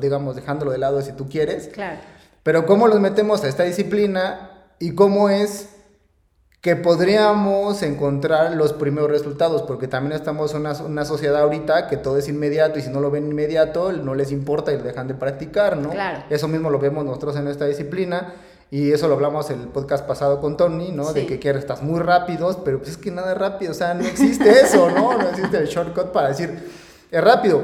digamos, 0.00 0.36
dejándolo 0.36 0.70
de 0.70 0.78
lado 0.78 1.02
si 1.02 1.10
tú 1.14 1.28
quieres. 1.28 1.66
Claro. 1.66 1.98
Pero 2.44 2.64
¿cómo 2.64 2.86
los 2.86 3.00
metemos 3.00 3.42
a 3.42 3.48
esta 3.48 3.64
disciplina 3.64 4.68
y 4.78 4.94
cómo 4.94 5.30
es 5.30 5.70
que 6.60 6.74
podríamos 6.74 7.82
encontrar 7.82 8.56
los 8.56 8.72
primeros 8.72 9.10
resultados, 9.10 9.62
porque 9.62 9.86
también 9.86 10.12
estamos 10.12 10.52
en 10.54 10.60
una, 10.62 10.72
una, 10.82 11.04
sociedad 11.04 11.40
ahorita 11.42 11.86
que 11.86 11.96
todo 11.96 12.18
es 12.18 12.28
inmediato 12.28 12.80
y 12.80 12.82
si 12.82 12.90
no 12.90 13.00
lo 13.00 13.12
ven 13.12 13.28
inmediato 13.30 13.92
no 13.92 14.14
les 14.16 14.32
importa 14.32 14.72
y 14.72 14.76
lo 14.76 14.82
dejan 14.82 15.06
de 15.06 15.14
practicar, 15.14 15.76
¿no? 15.76 15.90
Claro. 15.90 16.24
Eso 16.30 16.48
mismo 16.48 16.68
lo 16.68 16.80
vemos 16.80 17.04
nosotros 17.04 17.36
en 17.36 17.46
esta 17.46 17.66
disciplina 17.66 18.34
y 18.72 18.90
eso 18.90 19.06
lo 19.06 19.14
hablamos 19.14 19.48
en 19.50 19.60
el 19.60 19.68
podcast 19.68 20.04
pasado 20.04 20.40
con 20.40 20.56
Tony, 20.56 20.90
¿no? 20.90 21.12
De 21.12 21.26
que 21.26 21.38
quieres, 21.38 21.60
estás 21.60 21.82
muy 21.82 22.00
rápidos, 22.00 22.58
pero 22.64 22.78
pues 22.78 22.90
es 22.90 22.96
que 22.96 23.12
nada 23.12 23.34
rápido, 23.34 23.70
o 23.70 23.74
sea, 23.74 23.94
no 23.94 24.04
existe 24.04 24.50
eso, 24.50 24.90
¿no? 24.90 25.16
No 25.16 25.28
existe 25.28 25.58
el 25.58 25.68
shortcut 25.68 26.10
para 26.10 26.28
decir, 26.28 26.58
es 27.08 27.24
rápido. 27.24 27.62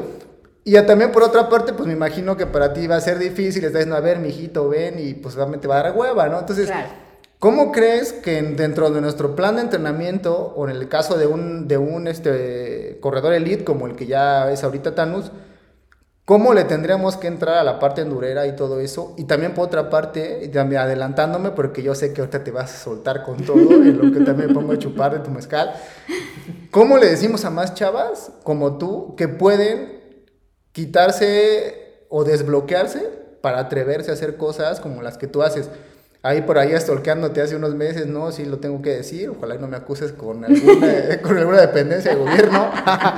Y 0.63 0.71
ya 0.71 0.87
también 0.87 1.11
por 1.11 1.25
otra 1.25 1.49
parte, 1.49 1.73
pues 1.73 1.89
me 1.89 1.95
imagino 1.95 2.37
que 2.37 2.47
para 2.47 2.73
ti 2.73 2.87
va 2.87 2.97
a 2.97 3.01
ser 3.01 3.19
difícil, 3.19 3.65
estás 3.65 3.73
diciendo, 3.81 3.97
a 3.97 4.01
ver, 4.01 4.19
mijito, 4.21 4.69
ven, 4.69 5.01
y 5.01 5.15
pues 5.15 5.35
realmente 5.35 5.67
va 5.67 5.81
a 5.81 5.83
dar 5.83 5.97
hueva, 5.97 6.29
¿no? 6.29 6.39
Entonces, 6.39 6.69
claro 6.69 7.04
¿Cómo 7.45 7.73
crees 7.73 8.15
que 8.15 8.41
dentro 8.41 8.89
de 8.89 9.03
nuestro 9.03 9.37
plan 9.37 9.57
de 9.57 9.61
entrenamiento, 9.61 10.55
o 10.57 10.67
en 10.67 10.75
el 10.75 10.89
caso 10.89 11.19
de 11.19 11.27
un, 11.27 11.69
de 11.69 11.77
un 11.77 12.09
este, 12.09 12.97
corredor 13.03 13.35
elite 13.35 13.65
como 13.65 13.87
el 13.87 13.97
que 13.97 14.07
ya 14.07 14.51
es 14.51 14.65
ahorita 14.65 14.95
Tanus, 14.95 15.31
cómo 16.25 16.55
le 16.55 16.65
tendríamos 16.65 17.19
que 17.19 17.27
entrar 17.27 17.59
a 17.59 17.63
la 17.63 17.79
parte 17.79 18.01
endurera 18.01 18.47
y 18.47 18.57
todo 18.57 18.81
eso? 18.81 19.13
Y 19.19 19.25
también 19.25 19.53
por 19.53 19.67
otra 19.67 19.91
parte, 19.91 20.51
adelantándome, 20.55 21.51
porque 21.51 21.83
yo 21.83 21.95
sé 21.95 22.15
que 22.15 22.23
ahorita 22.23 22.45
te 22.45 22.51
vas 22.51 22.73
a 22.73 22.79
soltar 22.79 23.23
con 23.23 23.37
todo, 23.45 23.59
en 23.75 23.99
lo 23.99 24.11
que 24.11 24.25
también 24.25 24.55
pongo 24.55 24.73
a 24.73 24.79
chupar 24.79 25.13
de 25.13 25.19
tu 25.19 25.31
mezcal. 25.31 25.75
¿Cómo 26.71 26.97
le 26.97 27.11
decimos 27.11 27.45
a 27.45 27.51
más 27.51 27.75
chavas 27.75 28.33
como 28.43 28.79
tú 28.79 29.17
que 29.17 29.29
pueden 29.29 30.01
quitarse 30.73 32.07
o 32.09 32.25
desbloquearse 32.25 33.07
para 33.43 33.59
atreverse 33.59 34.11
a 34.11 34.15
hacer 34.15 34.39
cosas 34.39 34.81
como 34.81 35.03
las 35.03 35.19
que 35.19 35.27
tú 35.27 35.43
haces? 35.43 35.69
Ahí 36.25 36.41
por 36.41 36.59
ahí 36.59 36.73
estolqueándote 36.73 37.43
hace 37.43 37.55
unos 37.55 37.75
meses, 37.75 38.07
no, 38.07 38.33
sí 38.33 38.47
lo 38.47 38.57
tengo 38.59 38.81
que 38.81 38.97
decir, 38.97 39.29
ojalá 39.29 39.57
no 39.57 39.69
me 39.69 39.77
acuses 39.77 40.11
con 40.13 40.43
alguna, 40.43 41.21
con 41.23 41.37
alguna 41.37 41.61
dependencia 41.61 42.13
de 42.13 42.17
gobierno. 42.17 42.71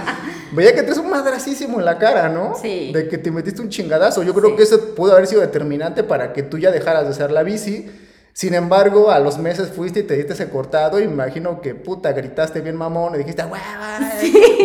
Veía 0.53 0.75
que 0.75 0.83
te 0.83 0.91
es 0.91 0.99
un 0.99 1.09
madracísimo 1.09 1.79
en 1.79 1.85
la 1.85 1.99
cara, 1.99 2.29
¿no? 2.29 2.55
Sí. 2.61 2.93
De 2.93 3.09
que 3.09 3.17
te 3.19 3.31
metiste 3.31 3.63
un 3.63 3.69
chingadazo. 3.69 4.25
Yo 4.25 4.35
creo 4.35 4.57
que 4.57 4.65
eso 4.65 4.95
pudo 4.95 5.13
haber 5.13 5.29
sido 5.29 5.41
determinante 5.41 6.03
para 6.03 6.33
que 6.33 6.43
tú 6.43 6.59
ya 6.59 6.71
dejaras 6.73 7.05
de 7.05 7.11
hacer 7.11 7.31
la 7.31 7.45
bici. 7.45 7.89
Sin 8.33 8.55
embargo, 8.55 9.11
a 9.11 9.21
los 9.21 9.39
meses 9.39 9.69
fuiste 9.69 10.01
y 10.01 10.03
te 10.03 10.15
diste 10.15 10.33
ese 10.33 10.49
cortado 10.51 11.01
y 11.01 11.07
me 11.07 11.13
imagino 11.13 11.61
que 11.61 11.75
puta, 11.75 12.13
gritaste 12.13 12.61
bien 12.61 12.77
mamón 12.77 13.15
y 13.15 13.19
dijiste, 13.19 13.45
¡hueva! 13.45 13.99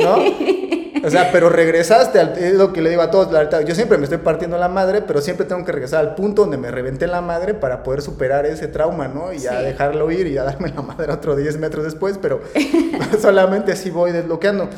¿No? 0.03 0.17
O 1.03 1.09
sea, 1.09 1.31
pero 1.31 1.49
regresaste, 1.49 2.19
al, 2.19 2.37
es 2.37 2.53
lo 2.53 2.73
que 2.73 2.81
le 2.81 2.89
digo 2.89 3.01
a 3.01 3.11
todos, 3.11 3.31
la 3.31 3.39
verdad, 3.39 3.61
yo 3.61 3.75
siempre 3.75 3.97
me 3.97 4.03
estoy 4.03 4.19
partiendo 4.19 4.57
la 4.57 4.67
madre, 4.67 5.01
pero 5.01 5.21
siempre 5.21 5.45
tengo 5.45 5.63
que 5.65 5.71
regresar 5.71 5.99
al 5.99 6.15
punto 6.15 6.43
donde 6.43 6.57
me 6.57 6.71
reventé 6.71 7.07
la 7.07 7.21
madre 7.21 7.53
para 7.53 7.83
poder 7.83 8.01
superar 8.01 8.45
ese 8.45 8.67
trauma, 8.67 9.07
¿no? 9.07 9.33
Y 9.33 9.39
ya 9.39 9.61
dejarlo 9.61 10.11
ir 10.11 10.27
y 10.27 10.33
ya 10.33 10.43
darme 10.43 10.69
la 10.69 10.81
madre 10.81 11.11
otro 11.11 11.35
10 11.35 11.57
metros 11.57 11.83
después, 11.83 12.17
pero 12.21 12.41
solamente 13.21 13.71
así 13.71 13.89
voy 13.89 14.11
desbloqueando. 14.11 14.69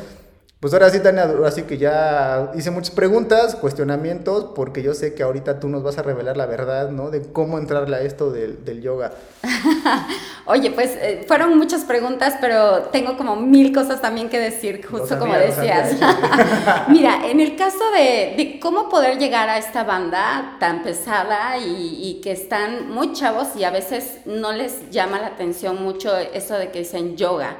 Pues 0.64 0.72
ahora 0.72 0.88
sí, 0.88 0.98
Tania, 1.00 1.30
así 1.44 1.64
que 1.64 1.76
ya 1.76 2.50
hice 2.54 2.70
muchas 2.70 2.94
preguntas, 2.94 3.54
cuestionamientos, 3.54 4.46
porque 4.54 4.82
yo 4.82 4.94
sé 4.94 5.12
que 5.12 5.22
ahorita 5.22 5.60
tú 5.60 5.68
nos 5.68 5.82
vas 5.82 5.98
a 5.98 6.02
revelar 6.02 6.38
la 6.38 6.46
verdad, 6.46 6.88
¿no? 6.88 7.10
De 7.10 7.20
cómo 7.20 7.58
entrarle 7.58 7.96
a 7.96 8.00
esto 8.00 8.30
del, 8.30 8.64
del 8.64 8.80
yoga. 8.80 9.12
Oye, 10.46 10.70
pues 10.70 10.96
eh, 10.98 11.22
fueron 11.28 11.58
muchas 11.58 11.84
preguntas, 11.84 12.38
pero 12.40 12.84
tengo 12.84 13.18
como 13.18 13.36
mil 13.36 13.74
cosas 13.74 14.00
también 14.00 14.30
que 14.30 14.40
decir, 14.40 14.82
justo 14.86 15.18
como 15.18 15.34
decías. 15.34 15.96
Mira, 16.88 17.28
en 17.28 17.40
el 17.40 17.56
caso 17.56 17.84
de, 17.94 18.32
de, 18.34 18.58
cómo 18.58 18.88
poder 18.88 19.18
llegar 19.18 19.50
a 19.50 19.58
esta 19.58 19.84
banda 19.84 20.56
tan 20.60 20.82
pesada 20.82 21.58
y, 21.58 21.98
y 22.00 22.20
que 22.22 22.32
están 22.32 22.88
muy 22.88 23.12
chavos 23.12 23.48
y 23.54 23.64
a 23.64 23.70
veces 23.70 24.20
no 24.24 24.50
les 24.52 24.88
llama 24.88 25.20
la 25.20 25.26
atención 25.26 25.82
mucho 25.82 26.16
eso 26.16 26.54
de 26.54 26.70
que 26.70 26.78
dicen 26.78 27.18
yoga. 27.18 27.58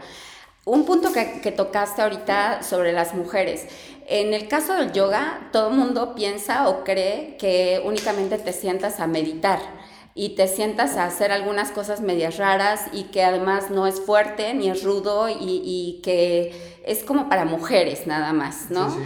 Un 0.66 0.86
punto 0.86 1.12
que, 1.12 1.52
tocaste 1.52 2.00
ahorita 2.00 2.62
sobre 2.62 2.92
las 2.92 3.14
mujeres. 3.14 3.66
En 4.06 4.32
el 4.32 4.48
caso 4.48 4.74
del 4.74 4.92
yoga, 4.92 5.48
todo 5.52 5.68
el 5.68 5.74
mundo 5.74 6.14
piensa 6.14 6.68
o 6.68 6.84
cree 6.84 7.36
que 7.38 7.82
únicamente 7.84 8.38
te 8.38 8.52
sientas 8.52 8.98
a 8.98 9.06
meditar 9.06 9.58
y 10.14 10.30
te 10.36 10.48
sientas 10.48 10.96
a 10.96 11.04
hacer 11.04 11.32
algunas 11.32 11.70
cosas 11.70 12.00
medias 12.00 12.38
raras 12.38 12.86
y 12.92 13.04
que 13.04 13.22
además 13.22 13.70
no 13.70 13.86
es 13.86 14.00
fuerte 14.00 14.54
ni 14.54 14.70
es 14.70 14.82
rudo 14.82 15.28
y, 15.28 16.00
que 16.02 16.80
es 16.86 17.02
como 17.02 17.28
para 17.28 17.44
mujeres 17.44 18.06
nada 18.06 18.32
más, 18.32 18.70
¿no? 18.70 18.96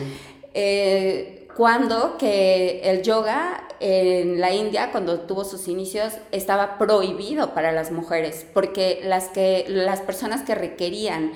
Eh, 0.54 1.48
cuando 1.56 2.18
que 2.18 2.82
el 2.84 3.02
yoga 3.02 3.67
en 3.80 4.40
la 4.40 4.52
India, 4.52 4.90
cuando 4.92 5.20
tuvo 5.20 5.44
sus 5.44 5.68
inicios, 5.68 6.14
estaba 6.32 6.78
prohibido 6.78 7.54
para 7.54 7.72
las 7.72 7.90
mujeres, 7.90 8.46
porque 8.52 9.00
las, 9.04 9.28
que, 9.28 9.64
las 9.68 10.00
personas 10.00 10.42
que 10.42 10.54
requerían 10.54 11.32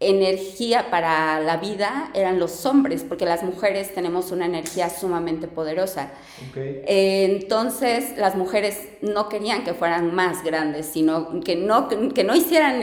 energía 0.00 0.90
para 0.90 1.40
la 1.40 1.56
vida 1.56 2.10
eran 2.14 2.38
los 2.38 2.64
hombres, 2.66 3.04
porque 3.06 3.24
las 3.24 3.42
mujeres 3.42 3.92
tenemos 3.94 4.30
una 4.30 4.46
energía 4.46 4.90
sumamente 4.90 5.48
poderosa. 5.48 6.12
entonces 6.54 8.16
las 8.16 8.36
mujeres 8.36 8.78
no 9.02 9.28
querían 9.28 9.64
que 9.64 9.74
fueran 9.74 10.14
más 10.14 10.44
grandes, 10.44 10.86
sino 10.86 11.40
que 11.40 11.56
no, 11.56 11.88
que 11.88 12.22
no 12.22 12.36
hicieran 12.36 12.80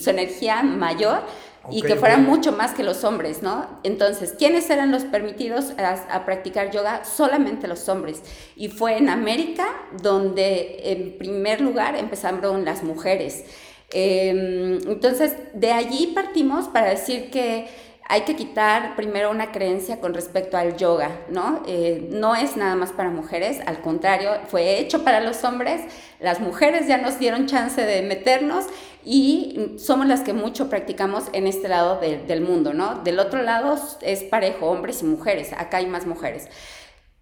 su 0.00 0.10
energía 0.10 0.62
mayor 0.62 1.22
y 1.70 1.82
que 1.82 1.96
fueran 1.96 2.24
mucho 2.24 2.52
más 2.52 2.72
que 2.72 2.82
los 2.82 3.04
hombres, 3.04 3.42
¿no? 3.42 3.80
Entonces, 3.82 4.34
¿quiénes 4.38 4.68
eran 4.70 4.90
los 4.90 5.04
permitidos 5.04 5.72
a, 5.78 6.24
practicar 6.24 6.70
yoga? 6.70 7.04
Solamente 7.04 7.68
los 7.68 7.88
hombres. 7.88 8.22
Y 8.56 8.68
fue 8.68 8.96
en 8.96 9.08
América 9.08 9.66
donde 10.02 10.80
en 10.84 11.18
primer 11.18 11.60
lugar 11.60 11.96
empezaron 11.96 12.64
las 12.64 12.82
mujeres. 12.82 13.44
Em, 13.92 14.78
entonces, 14.88 15.34
de 15.54 15.72
allí 15.72 16.08
partimos 16.08 16.68
para 16.68 16.90
decir 16.90 17.30
que 17.30 17.68
hay 18.08 18.22
que 18.22 18.36
quitar 18.36 18.94
primero 18.94 19.30
una 19.30 19.50
creencia 19.50 20.00
con 20.00 20.14
respecto 20.14 20.56
al 20.56 20.76
yoga, 20.76 21.10
¿no? 21.28 21.62
Eh, 21.66 22.08
no 22.10 22.36
es 22.36 22.56
nada 22.56 22.76
más 22.76 22.92
para 22.92 23.10
mujeres, 23.10 23.58
al 23.66 23.80
contrario, 23.80 24.30
fue 24.46 24.78
hecho 24.78 25.02
para 25.02 25.20
los 25.20 25.42
hombres, 25.42 25.80
las 26.20 26.38
mujeres 26.40 26.86
ya 26.86 26.98
nos 26.98 27.18
dieron 27.18 27.46
chance 27.46 27.80
de 27.82 28.02
meternos 28.02 28.66
y 29.08 29.76
somos 29.78 30.08
las 30.08 30.22
que 30.22 30.32
mucho 30.32 30.68
practicamos 30.68 31.28
en 31.32 31.46
este 31.46 31.68
lado 31.68 32.00
del 32.00 32.40
mundo, 32.40 32.74
¿no? 32.74 32.96
Del 33.04 33.20
otro 33.20 33.40
lado 33.40 33.78
es 34.00 34.24
parejo, 34.24 34.66
hombres 34.66 35.00
y 35.00 35.04
mujeres, 35.04 35.52
acá 35.52 35.76
hay 35.76 35.86
más 35.86 36.06
mujeres. 36.06 36.48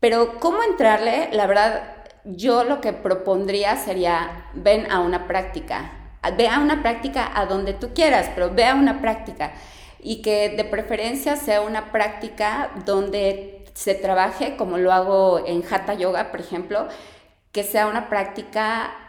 Pero 0.00 0.40
¿cómo 0.40 0.62
entrarle? 0.62 1.28
La 1.32 1.46
verdad, 1.46 1.82
yo 2.24 2.64
lo 2.64 2.80
que 2.80 2.94
propondría 2.94 3.76
sería, 3.76 4.46
ven 4.54 4.90
a 4.90 5.00
una 5.00 5.26
práctica, 5.26 5.92
ve 6.38 6.48
a 6.48 6.58
una 6.58 6.80
práctica 6.80 7.30
a 7.34 7.44
donde 7.44 7.74
tú 7.74 7.92
quieras, 7.92 8.30
pero 8.34 8.48
ve 8.48 8.64
a 8.64 8.76
una 8.76 9.02
práctica 9.02 9.52
y 10.00 10.22
que 10.22 10.48
de 10.56 10.64
preferencia 10.64 11.36
sea 11.36 11.60
una 11.60 11.92
práctica 11.92 12.70
donde 12.86 13.66
se 13.74 13.94
trabaje, 13.94 14.56
como 14.56 14.78
lo 14.78 14.90
hago 14.90 15.46
en 15.46 15.62
Hatha 15.70 15.92
Yoga, 15.92 16.30
por 16.30 16.40
ejemplo, 16.40 16.88
que 17.52 17.62
sea 17.62 17.88
una 17.88 18.08
práctica 18.08 19.03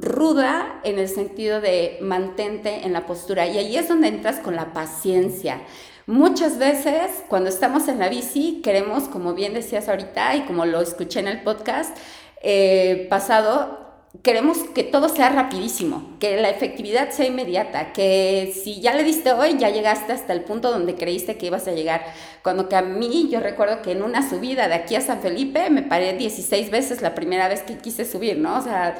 ruda 0.00 0.80
en 0.84 0.98
el 0.98 1.08
sentido 1.08 1.60
de 1.60 1.98
mantente 2.00 2.84
en 2.84 2.92
la 2.92 3.06
postura. 3.06 3.46
Y 3.46 3.58
ahí 3.58 3.76
es 3.76 3.88
donde 3.88 4.08
entras 4.08 4.38
con 4.40 4.56
la 4.56 4.72
paciencia. 4.72 5.62
Muchas 6.06 6.58
veces 6.58 7.24
cuando 7.28 7.48
estamos 7.48 7.88
en 7.88 7.98
la 7.98 8.08
bici 8.08 8.60
queremos, 8.62 9.04
como 9.04 9.34
bien 9.34 9.54
decías 9.54 9.88
ahorita 9.88 10.36
y 10.36 10.42
como 10.42 10.64
lo 10.64 10.80
escuché 10.80 11.20
en 11.20 11.28
el 11.28 11.42
podcast 11.42 11.96
eh, 12.42 13.06
pasado, 13.10 13.86
queremos 14.22 14.58
que 14.74 14.84
todo 14.84 15.08
sea 15.08 15.30
rapidísimo, 15.30 16.16
que 16.20 16.40
la 16.40 16.48
efectividad 16.48 17.10
sea 17.10 17.26
inmediata, 17.26 17.92
que 17.92 18.52
si 18.54 18.80
ya 18.80 18.94
le 18.94 19.02
diste 19.02 19.32
hoy, 19.32 19.56
ya 19.58 19.70
llegaste 19.70 20.12
hasta 20.12 20.32
el 20.32 20.42
punto 20.42 20.70
donde 20.70 20.94
creíste 20.94 21.36
que 21.36 21.46
ibas 21.46 21.66
a 21.66 21.72
llegar. 21.72 22.04
Cuando 22.42 22.68
que 22.68 22.76
a 22.76 22.82
mí, 22.82 23.28
yo 23.30 23.40
recuerdo 23.40 23.82
que 23.82 23.92
en 23.92 24.02
una 24.02 24.28
subida 24.28 24.68
de 24.68 24.74
aquí 24.74 24.94
a 24.94 25.00
San 25.00 25.20
Felipe 25.20 25.70
me 25.70 25.82
paré 25.82 26.12
16 26.14 26.70
veces 26.70 27.02
la 27.02 27.14
primera 27.14 27.48
vez 27.48 27.62
que 27.62 27.78
quise 27.78 28.04
subir, 28.04 28.38
¿no? 28.38 28.58
O 28.58 28.62
sea, 28.62 28.96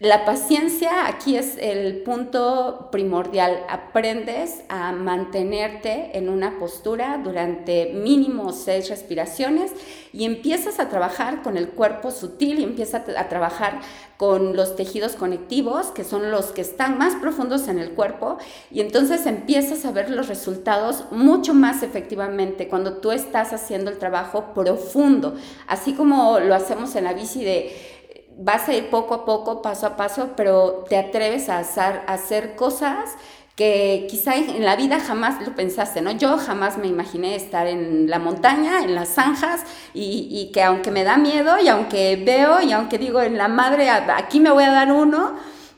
la 0.00 0.24
paciencia 0.24 1.08
aquí 1.08 1.36
es 1.36 1.56
el 1.58 2.02
punto 2.04 2.88
primordial. 2.92 3.64
Aprendes 3.68 4.62
a 4.68 4.92
mantenerte 4.92 6.16
en 6.16 6.28
una 6.28 6.56
postura 6.60 7.20
durante 7.22 7.92
mínimo 7.94 8.52
seis 8.52 8.88
respiraciones 8.90 9.72
y 10.12 10.24
empiezas 10.24 10.78
a 10.78 10.88
trabajar 10.88 11.42
con 11.42 11.56
el 11.56 11.70
cuerpo 11.70 12.12
sutil 12.12 12.60
y 12.60 12.62
empiezas 12.62 13.08
a 13.16 13.28
trabajar 13.28 13.80
con 14.16 14.54
los 14.54 14.76
tejidos 14.76 15.16
conectivos, 15.16 15.88
que 15.88 16.04
son 16.04 16.30
los 16.30 16.46
que 16.52 16.60
están 16.60 16.96
más 16.96 17.16
profundos 17.16 17.66
en 17.66 17.78
el 17.78 17.92
cuerpo, 17.92 18.38
y 18.70 18.80
entonces 18.80 19.26
empiezas 19.26 19.84
a 19.84 19.92
ver 19.92 20.10
los 20.10 20.26
resultados 20.26 21.04
mucho 21.12 21.54
más 21.54 21.84
efectivamente 21.84 22.66
cuando 22.66 22.94
tú 22.94 23.12
estás 23.12 23.52
haciendo 23.52 23.90
el 23.90 23.98
trabajo 23.98 24.54
profundo, 24.54 25.36
así 25.68 25.92
como 25.92 26.40
lo 26.40 26.54
hacemos 26.54 26.96
en 26.96 27.04
la 27.04 27.12
bici 27.12 27.44
de 27.44 27.97
vas 28.38 28.68
a 28.68 28.74
ir 28.74 28.88
poco 28.88 29.14
a 29.14 29.24
poco, 29.24 29.60
paso 29.60 29.86
a 29.86 29.96
paso, 29.96 30.30
pero 30.36 30.84
te 30.88 30.96
atreves 30.96 31.48
a 31.48 31.58
hacer, 31.58 32.02
hacer 32.06 32.54
cosas 32.56 33.10
que 33.56 34.06
quizá 34.08 34.36
en 34.36 34.64
la 34.64 34.76
vida 34.76 35.00
jamás 35.00 35.44
lo 35.44 35.52
pensaste, 35.56 36.00
¿no? 36.00 36.12
Yo 36.12 36.38
jamás 36.38 36.78
me 36.78 36.86
imaginé 36.86 37.34
estar 37.34 37.66
en 37.66 38.08
la 38.08 38.20
montaña, 38.20 38.84
en 38.84 38.94
las 38.94 39.08
zanjas, 39.08 39.64
y, 39.92 40.28
y, 40.30 40.52
que 40.52 40.62
aunque 40.62 40.92
me 40.92 41.02
da 41.02 41.16
miedo, 41.16 41.58
y 41.58 41.66
aunque 41.66 42.14
veo, 42.24 42.60
y 42.60 42.70
aunque 42.70 42.98
digo 42.98 43.20
en 43.20 43.36
la 43.36 43.48
madre, 43.48 43.90
aquí 43.90 44.38
me 44.38 44.52
voy 44.52 44.62
a 44.62 44.70
dar 44.70 44.92
uno, 44.92 45.34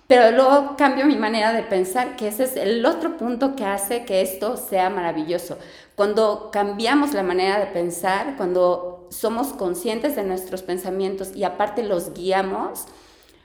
pero 0.07 0.31
luego 0.31 0.76
cambio 0.76 1.07
mi 1.07 1.17
manera 1.17 1.55
de 1.55 1.62
pensar, 1.62 2.17
que 2.17 2.29
ese 2.29 2.45
es 2.45 2.57
el 2.57 2.85
otro 2.85 3.17
punto 3.17 3.57
que 3.57 3.64
hace 3.64 4.05
que 4.05 4.21
esto 4.21 4.59
sea 4.59 4.90
maravilloso. 4.90 5.57
Cuando 6.00 6.49
cambiamos 6.50 7.12
la 7.12 7.23
manera 7.23 7.61
de 7.61 7.66
pensar, 7.66 8.38
cuando 8.38 9.07
somos 9.11 9.49
conscientes 9.49 10.16
de 10.16 10.23
nuestros 10.23 10.62
pensamientos 10.62 11.33
y 11.37 11.45
aparte 11.45 11.83
los 11.83 12.14
guiamos, 12.14 12.87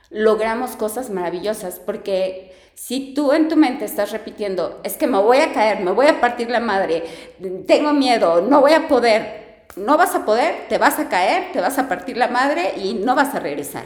logramos 0.09 0.77
cosas 0.77 1.09
maravillosas, 1.09 1.81
porque 1.85 2.55
si 2.74 3.13
tú 3.13 3.33
en 3.33 3.50
tu 3.50 3.57
mente 3.57 3.83
estás 3.83 4.13
repitiendo, 4.13 4.79
es 4.85 4.95
que 4.95 5.05
me 5.05 5.17
voy 5.17 5.39
a 5.39 5.51
caer, 5.51 5.81
me 5.81 5.91
voy 5.91 6.07
a 6.07 6.21
partir 6.21 6.50
la 6.50 6.62
madre, 6.62 7.03
tengo 7.67 7.91
miedo, 7.91 8.39
no 8.39 8.62
voy 8.62 8.71
a 8.71 8.88
poder, 8.88 9.65
no 9.75 9.97
vas 9.97 10.15
a 10.15 10.24
poder, 10.24 10.69
te 10.69 10.77
vas 10.77 10.97
a 10.97 11.09
caer, 11.09 11.51
te 11.51 11.59
vas 11.59 11.77
a 11.77 11.89
partir 11.89 12.15
la 12.15 12.29
madre 12.29 12.75
y 12.77 12.93
no 12.93 13.15
vas 13.15 13.35
a 13.35 13.41
regresar. 13.41 13.83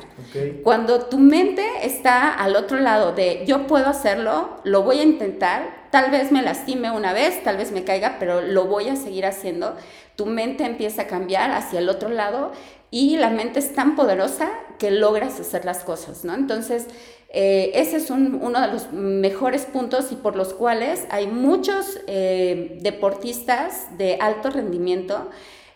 Cuando 0.63 1.07
tu 1.07 1.17
mente 1.17 1.65
está 1.81 2.35
al 2.35 2.55
otro 2.55 2.77
lado 2.79 3.13
de 3.13 3.45
yo 3.47 3.65
puedo 3.65 3.87
hacerlo, 3.87 4.59
lo 4.63 4.83
voy 4.83 4.99
a 4.99 5.03
intentar, 5.03 5.78
tal 5.91 6.11
vez 6.11 6.31
me 6.31 6.41
lastime 6.41 6.91
una 6.91 7.13
vez, 7.13 7.43
tal 7.43 7.57
vez 7.57 7.71
me 7.71 7.83
caiga, 7.83 8.17
pero 8.19 8.41
lo 8.41 8.65
voy 8.65 8.89
a 8.89 8.95
seguir 8.95 9.25
haciendo, 9.25 9.75
tu 10.15 10.25
mente 10.25 10.65
empieza 10.65 11.03
a 11.03 11.07
cambiar 11.07 11.51
hacia 11.51 11.79
el 11.79 11.89
otro 11.89 12.09
lado 12.09 12.51
y 12.91 13.17
la 13.17 13.29
mente 13.29 13.59
es 13.59 13.73
tan 13.73 13.95
poderosa 13.95 14.49
que 14.77 14.91
logras 14.91 15.39
hacer 15.39 15.65
las 15.65 15.83
cosas, 15.83 16.25
¿no? 16.25 16.33
Entonces, 16.33 16.87
eh, 17.31 17.71
ese 17.75 17.97
es 17.97 18.09
uno 18.09 18.61
de 18.61 18.67
los 18.67 18.91
mejores 18.91 19.65
puntos 19.65 20.11
y 20.11 20.15
por 20.15 20.35
los 20.35 20.53
cuales 20.53 21.05
hay 21.11 21.27
muchos 21.27 21.99
eh, 22.07 22.79
deportistas 22.81 23.97
de 23.97 24.17
alto 24.19 24.49
rendimiento 24.49 25.29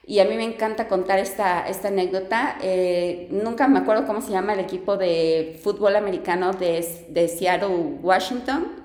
y 0.05 0.19
a 0.19 0.25
mí 0.25 0.35
me 0.35 0.43
encanta 0.43 0.87
contar 0.87 1.19
esta, 1.19 1.67
esta 1.67 1.89
anécdota. 1.89 2.57
Eh, 2.61 3.27
nunca 3.31 3.67
me 3.67 3.79
acuerdo 3.79 4.05
cómo 4.05 4.21
se 4.21 4.31
llama 4.31 4.53
el 4.53 4.59
equipo 4.59 4.97
de 4.97 5.59
fútbol 5.63 5.95
americano 5.95 6.53
de, 6.53 7.05
de 7.09 7.27
Seattle, 7.27 7.99
Washington. 8.01 8.82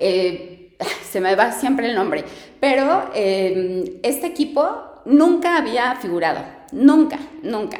Eh, 0.00 0.76
se 1.10 1.20
me 1.20 1.34
va 1.34 1.52
siempre 1.52 1.86
el 1.88 1.94
nombre. 1.94 2.24
Pero 2.58 3.10
eh, 3.14 4.00
este 4.02 4.26
equipo 4.26 5.02
nunca 5.04 5.56
había 5.56 5.96
figurado. 5.96 6.44
Nunca, 6.72 7.18
nunca. 7.42 7.78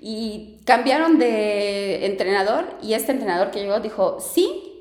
Y 0.00 0.60
cambiaron 0.66 1.18
de 1.18 2.06
entrenador 2.06 2.66
y 2.82 2.94
este 2.94 3.12
entrenador 3.12 3.50
que 3.50 3.60
llegó 3.60 3.80
dijo, 3.80 4.18
sí, 4.20 4.74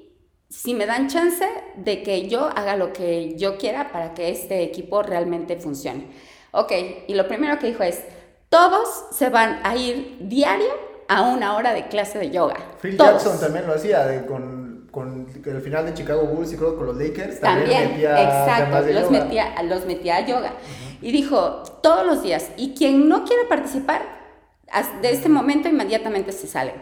si 0.49 0.73
me 0.73 0.85
dan 0.85 1.07
chance 1.07 1.47
de 1.75 2.03
que 2.03 2.27
yo 2.27 2.45
haga 2.45 2.75
lo 2.75 2.93
que 2.93 3.35
yo 3.37 3.57
quiera 3.57 3.91
para 3.91 4.13
que 4.13 4.29
este 4.29 4.63
equipo 4.63 5.01
realmente 5.01 5.55
funcione. 5.57 6.07
Ok, 6.51 6.71
y 7.07 7.15
lo 7.15 7.27
primero 7.27 7.57
que 7.57 7.67
dijo 7.67 7.83
es, 7.83 8.03
todos 8.49 9.05
se 9.11 9.29
van 9.29 9.61
a 9.63 9.75
ir 9.75 10.17
diario 10.19 10.69
a 11.07 11.23
una 11.23 11.55
hora 11.55 11.73
de 11.73 11.87
clase 11.87 12.19
de 12.19 12.29
yoga. 12.29 12.57
Phil 12.81 12.97
Jackson 12.97 13.39
también 13.39 13.65
lo 13.65 13.73
hacía 13.73 14.25
con, 14.27 14.62
con, 14.93 15.27
el 15.45 15.61
final 15.61 15.87
de 15.87 15.95
Chicago 15.95 16.27
Bulls 16.27 16.53
y 16.53 16.55
creo 16.55 16.77
con 16.77 16.85
los 16.85 16.95
Lakers. 16.95 17.39
También, 17.39 17.93
metía 17.93 18.21
exacto, 18.21 18.91
los, 18.91 19.09
Metía, 19.09 19.63
los 19.63 19.85
metía 19.85 20.17
a 20.17 20.25
yoga. 20.27 20.53
Y 21.01 21.11
dijo, 21.11 21.63
todos 21.81 22.05
los 22.05 22.21
días, 22.21 22.51
y 22.57 22.75
quien 22.75 23.09
no 23.09 23.25
quiere 23.25 23.45
participar, 23.45 24.03
de 25.01 25.11
este 25.11 25.29
momento 25.29 25.67
inmediatamente 25.67 26.31
se 26.31 26.47
salen. 26.47 26.75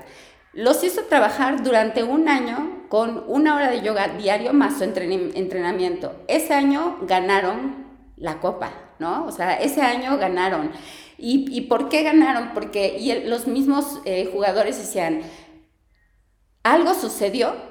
Los 0.52 0.84
hizo 0.84 1.04
trabajar 1.06 1.64
durante 1.64 2.04
un 2.04 2.28
año 2.28 2.84
con 2.90 3.24
una 3.28 3.56
hora 3.56 3.72
de 3.72 3.82
yoga 3.82 4.10
diario 4.10 4.52
más 4.52 4.78
su 4.78 4.84
entrenamiento. 4.84 6.14
Ese 6.28 6.54
año 6.54 6.98
ganaron 7.08 7.88
la 8.18 8.42
copa. 8.42 8.74
¿no? 9.02 9.26
O 9.26 9.32
sea, 9.32 9.56
ese 9.56 9.82
año 9.82 10.18
ganaron. 10.18 10.72
¿Y, 11.18 11.62
por 11.62 11.90
qué 11.90 12.04
ganaron? 12.04 12.52
Porque 12.54 12.98
y 12.98 13.28
los 13.28 13.48
mismos 13.48 14.00
eh, 14.06 14.30
jugadores 14.32 14.78
decían, 14.78 15.22
algo 16.64 16.94
sucedió 16.94 17.71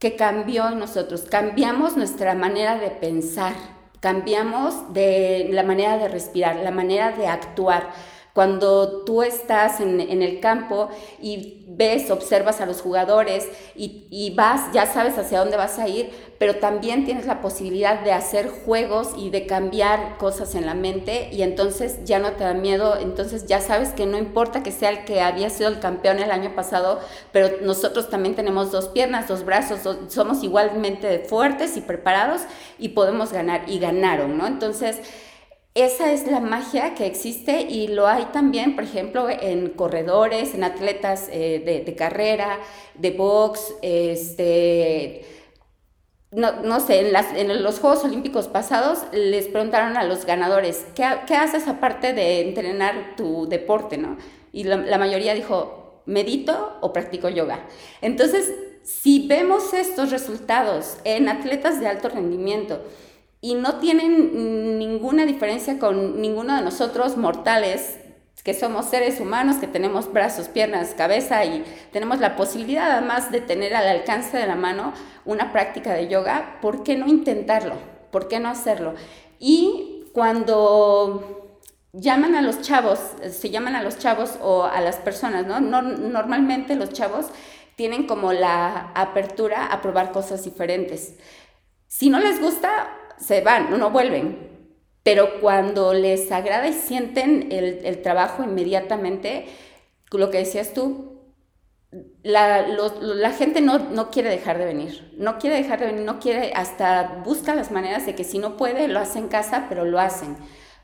que 0.00 0.16
cambió 0.16 0.66
en 0.68 0.78
nosotros, 0.78 1.26
cambiamos 1.30 1.96
nuestra 1.96 2.34
manera 2.34 2.76
de 2.76 2.90
pensar, 2.90 3.52
cambiamos 4.00 4.94
de 4.94 5.50
la 5.52 5.62
manera 5.62 5.98
de 5.98 6.08
respirar, 6.08 6.56
la 6.56 6.70
manera 6.70 7.12
de 7.12 7.26
actuar. 7.26 7.92
Cuando 8.34 9.04
tú 9.04 9.22
estás 9.22 9.80
en, 9.80 10.00
el 10.00 10.40
campo 10.40 10.88
y 11.20 11.64
ves, 11.68 12.10
observas 12.10 12.60
a 12.60 12.66
los 12.66 12.80
jugadores 12.80 13.48
y, 13.74 14.32
vas, 14.36 14.72
ya 14.72 14.86
sabes 14.86 15.18
hacia 15.18 15.40
dónde 15.40 15.56
vas 15.56 15.78
a 15.78 15.88
ir, 15.88 16.10
pero 16.38 16.56
también 16.56 17.04
tienes 17.04 17.26
la 17.26 17.40
posibilidad 17.40 18.00
de 18.00 18.12
hacer 18.12 18.48
juegos 18.48 19.10
y 19.16 19.30
de 19.30 19.46
cambiar 19.46 20.16
cosas 20.18 20.54
en 20.54 20.64
la 20.64 20.74
mente 20.74 21.28
y 21.32 21.42
entonces 21.42 22.04
ya 22.04 22.18
no 22.18 22.32
te 22.32 22.44
da 22.44 22.54
miedo, 22.54 22.96
entonces 22.98 23.46
ya 23.46 23.60
sabes 23.60 23.90
que 23.90 24.06
no 24.06 24.16
importa 24.16 24.62
que 24.62 24.70
sea 24.72 24.90
el 24.90 25.04
que 25.04 25.20
había 25.20 25.50
sido 25.50 25.68
el 25.68 25.80
campeón 25.80 26.18
el 26.18 26.30
año 26.30 26.54
pasado, 26.54 27.00
pero 27.32 27.48
nosotros 27.62 28.10
también 28.10 28.36
tenemos 28.36 28.70
dos 28.70 28.88
piernas, 28.88 29.28
dos 29.28 29.44
brazos, 29.44 29.80
somos 30.08 30.42
igualmente 30.42 31.18
fuertes 31.20 31.76
y 31.76 31.80
preparados 31.80 32.42
y 32.78 32.90
podemos 32.90 33.32
ganar 33.32 33.64
y 33.66 33.78
ganaron, 33.78 34.38
¿no? 34.38 34.46
Entonces, 34.46 35.00
esa 35.74 36.12
es 36.12 36.26
la 36.26 36.40
magia 36.40 36.94
que 36.94 37.06
existe 37.06 37.62
y 37.62 37.88
lo 37.88 38.08
hay 38.08 38.26
también, 38.32 38.74
por 38.74 38.84
ejemplo, 38.84 39.28
en 39.30 39.70
corredores, 39.70 40.54
en 40.54 40.64
atletas 40.64 41.28
eh, 41.30 41.82
de, 41.86 41.94
carrera, 41.94 42.58
de 42.94 43.12
box, 43.12 43.74
este, 43.80 45.24
no, 46.32 46.80
sé, 46.80 47.12
en, 47.12 47.62
los 47.62 47.78
Juegos 47.78 48.04
Olímpicos 48.04 48.48
pasados 48.48 49.04
les 49.12 49.46
preguntaron 49.46 49.96
a 49.96 50.04
los 50.04 50.26
ganadores, 50.26 50.86
¿qué, 50.94 51.04
haces 51.04 51.68
aparte 51.68 52.12
de 52.14 52.40
entrenar 52.40 53.14
tu 53.16 53.48
deporte? 53.48 53.96
¿no? 53.96 54.16
Y 54.52 54.64
la 54.64 54.98
mayoría 54.98 55.34
dijo, 55.34 56.02
medito 56.06 56.78
o 56.80 56.92
practico 56.92 57.28
yoga. 57.28 57.66
Entonces, 58.00 58.52
si 58.82 59.28
vemos 59.28 59.72
estos 59.72 60.10
resultados 60.10 60.96
en 61.04 61.28
atletas 61.28 61.80
de 61.80 61.86
alto 61.88 62.08
rendimiento, 62.08 62.82
y 63.40 63.54
no 63.54 63.76
tienen 63.76 64.78
ninguna 64.78 65.24
diferencia 65.24 65.78
con 65.78 66.20
ninguno 66.20 66.56
de 66.56 66.62
nosotros 66.62 67.16
mortales 67.16 67.98
que 68.42 68.54
somos 68.54 68.86
seres 68.86 69.20
humanos, 69.20 69.56
que 69.56 69.66
tenemos 69.66 70.12
brazos, 70.12 70.48
piernas, 70.48 70.94
cabeza 70.96 71.44
y 71.44 71.64
tenemos 71.92 72.20
la 72.20 72.36
posibilidad 72.36 72.90
además 72.92 73.30
de 73.30 73.40
tener 73.40 73.74
al 73.74 73.86
alcance 73.86 74.36
de 74.36 74.46
la 74.46 74.56
mano 74.56 74.92
una 75.24 75.52
práctica 75.52 75.92
de 75.92 76.08
yoga, 76.08 76.58
¿por 76.62 76.82
qué 76.82 76.96
no 76.96 77.06
intentarlo? 77.06 77.74
¿Por 78.10 78.28
qué 78.28 78.40
no 78.40 78.48
hacerlo? 78.48 78.94
Y 79.38 80.04
cuando 80.12 81.58
llaman 81.92 82.34
a 82.34 82.42
los 82.42 82.62
chavos, 82.62 82.98
se 83.30 83.50
llaman 83.50 83.76
a 83.76 83.82
los 83.82 83.98
chavos 83.98 84.38
o 84.40 84.64
a 84.64 84.80
las 84.80 84.96
personas, 84.96 85.46
¿no? 85.46 85.60
normalmente 85.60 86.76
los 86.76 86.92
chavos 86.92 87.26
tienen 87.76 88.06
como 88.06 88.32
la 88.32 88.90
apertura 88.94 89.66
a 89.66 89.80
probar 89.80 90.12
cosas 90.12 90.44
diferentes. 90.44 91.14
Si 91.86 92.10
no 92.10 92.20
les 92.20 92.40
gusta, 92.40 92.90
se 93.20 93.40
van, 93.42 93.78
no 93.78 93.90
vuelven. 93.90 94.48
Pero 95.02 95.40
cuando 95.40 95.94
les 95.94 96.30
agrada 96.30 96.68
y 96.68 96.72
sienten 96.72 97.48
el, 97.52 98.02
trabajo 98.02 98.42
inmediatamente, 98.42 99.46
lo 100.12 100.30
que 100.30 100.38
decías 100.38 100.74
tú, 100.74 101.20
la, 102.22 102.66
la 102.66 103.32
gente 103.32 103.60
no, 103.60 103.78
no, 103.78 104.10
quiere 104.10 104.28
dejar 104.28 104.58
de 104.58 104.66
venir, 104.66 105.12
no 105.16 105.38
quiere 105.38 105.56
dejar 105.56 105.80
de 105.80 105.86
venir, 105.86 106.02
no 106.02 106.20
quiere, 106.20 106.52
hasta 106.54 107.22
busca 107.24 107.54
las 107.54 107.70
maneras 107.70 108.06
de 108.06 108.14
que 108.14 108.24
si 108.24 108.38
no 108.38 108.56
puede, 108.56 108.88
lo 108.88 109.00
hace 109.00 109.18
en 109.18 109.28
casa, 109.28 109.66
pero 109.68 109.84
lo 109.84 109.98
hacen. 109.98 110.36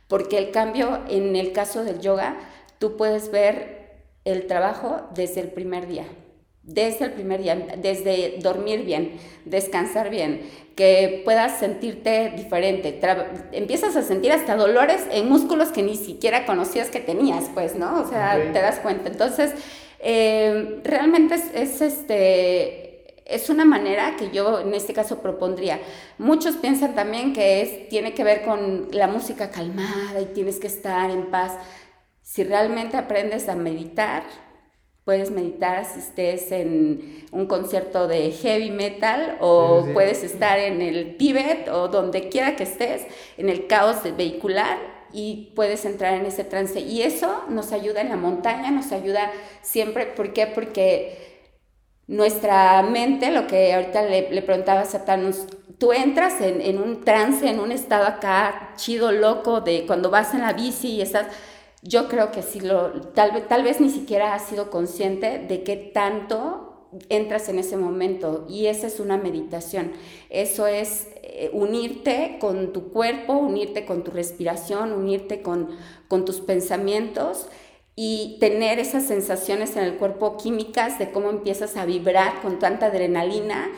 Porque 0.08 0.38
el 0.38 0.50
cambio 0.50 1.02
en 1.08 1.36
el 1.36 1.52
caso 1.52 1.84
del 1.84 2.00
yoga, 2.00 2.36
tú 2.78 2.96
puedes 2.96 3.30
ver 3.30 4.04
el 4.24 4.46
trabajo 4.46 5.08
desde 5.14 5.40
el 5.40 5.48
primer 5.48 5.86
día 5.86 6.06
desde 6.66 7.06
el 7.06 7.12
primer 7.12 7.42
día, 7.42 7.54
desde 7.78 8.38
dormir 8.40 8.84
bien, 8.84 9.12
descansar 9.44 10.10
bien, 10.10 10.42
que 10.74 11.22
puedas 11.24 11.58
sentirte 11.58 12.32
diferente. 12.36 13.00
empiezas 13.52 13.96
a 13.96 14.02
sentir 14.02 14.32
hasta 14.32 14.56
dolores 14.56 15.06
en 15.10 15.28
músculos 15.28 15.68
que 15.68 15.82
ni 15.82 15.96
siquiera 15.96 16.44
conocías 16.44 16.90
que 16.90 17.00
tenías, 17.00 17.44
pues, 17.54 17.76
¿no? 17.76 18.00
O 18.00 18.08
sea, 18.08 18.36
te 18.52 18.60
das 18.60 18.80
cuenta. 18.80 19.08
Entonces, 19.08 19.52
eh, 20.00 20.80
realmente 20.84 21.36
es, 21.54 21.80
este 21.80 22.86
es 23.26 23.50
una 23.50 23.64
manera 23.64 24.16
que 24.16 24.30
yo 24.30 24.60
en 24.60 24.72
este 24.74 24.92
caso 24.92 25.20
propondría. 25.20 25.80
Muchos 26.18 26.56
piensan 26.56 26.94
también 26.94 27.32
que 27.32 27.62
es, 27.62 27.88
tiene 27.88 28.14
que 28.14 28.22
ver 28.22 28.42
con 28.42 28.88
la 28.92 29.08
música 29.08 29.50
calmada 29.50 30.20
y 30.20 30.26
tienes 30.26 30.60
que 30.60 30.68
estar 30.68 31.10
en 31.10 31.30
paz. 31.30 31.52
Si 32.22 32.44
realmente 32.44 32.96
aprendes 32.96 33.48
a 33.48 33.56
meditar, 33.56 34.24
puedes 35.06 35.30
meditar 35.30 35.84
si 35.84 36.00
estés 36.00 36.50
en 36.50 37.24
un 37.30 37.46
concierto 37.46 38.08
de 38.08 38.32
heavy 38.32 38.72
metal 38.72 39.36
o 39.40 39.86
puedes 39.94 40.24
estar 40.24 40.58
en 40.58 40.82
el 40.82 41.16
Tíbet 41.16 41.68
o 41.68 41.86
donde 41.86 42.28
quiera 42.28 42.56
que 42.56 42.64
estés, 42.64 43.06
en 43.38 43.48
el 43.48 43.68
caos 43.68 43.98
vehicular 44.16 44.78
y 45.12 45.52
puedes 45.54 45.84
entrar 45.84 46.14
en 46.14 46.26
ese 46.26 46.42
trance. 46.42 46.80
Y 46.80 47.02
eso 47.02 47.44
nos 47.48 47.70
ayuda 47.70 48.00
en 48.00 48.08
la 48.08 48.16
montaña, 48.16 48.72
nos 48.72 48.90
ayuda 48.90 49.30
siempre. 49.62 50.06
¿Por 50.06 50.32
qué? 50.32 50.48
Porque 50.48 51.16
nuestra 52.08 52.82
mente, 52.82 53.30
lo 53.30 53.46
que 53.46 53.74
ahorita 53.74 54.02
le, 54.02 54.28
le 54.32 54.42
preguntaba 54.42 54.80
a 54.80 54.86
Satanus, 54.86 55.46
tú 55.78 55.92
entras 55.92 56.40
en, 56.40 56.60
en 56.60 56.82
un 56.82 57.04
trance, 57.04 57.48
en 57.48 57.60
un 57.60 57.70
estado 57.70 58.06
acá 58.06 58.72
chido, 58.74 59.12
loco, 59.12 59.60
de 59.60 59.86
cuando 59.86 60.10
vas 60.10 60.34
en 60.34 60.40
la 60.40 60.52
bici 60.52 60.94
y 60.94 61.00
estás 61.00 61.28
yo 61.86 62.08
creo 62.08 62.30
que 62.32 62.42
sí 62.42 62.60
lo, 62.60 62.90
tal, 63.12 63.62
vez 63.62 63.80
ni 63.80 63.90
siquiera 63.90 64.34
has 64.34 64.46
sido 64.46 64.70
consciente 64.70 65.38
de 65.38 65.62
qué 65.62 65.76
tanto 65.76 66.90
entras 67.08 67.48
en 67.48 67.58
ese 67.58 67.76
momento 67.76 68.46
y 68.48 68.66
esa 68.66 68.86
es 68.86 69.00
una 69.00 69.16
meditación. 69.16 69.92
Eso 70.30 70.66
es 70.66 71.08
eh, 71.22 71.50
unirte 71.52 72.38
con 72.40 72.72
tu 72.72 72.90
cuerpo, 72.90 73.34
unirte 73.34 73.84
con 73.84 74.02
tu 74.02 74.10
respiración, 74.10 74.92
unirte 74.92 75.42
con, 75.42 75.68
tus 76.08 76.40
pensamientos 76.40 77.48
y 77.94 78.36
tener 78.40 78.78
esas 78.78 79.04
sensaciones 79.04 79.76
en 79.76 79.84
el 79.84 79.96
cuerpo 79.96 80.36
químicas 80.36 80.98
de 80.98 81.10
cómo 81.10 81.30
empiezas 81.30 81.76
a 81.76 81.84
vibrar 81.84 82.40
con 82.42 82.58
tanta 82.58 82.86
adrenalina. 82.86 83.68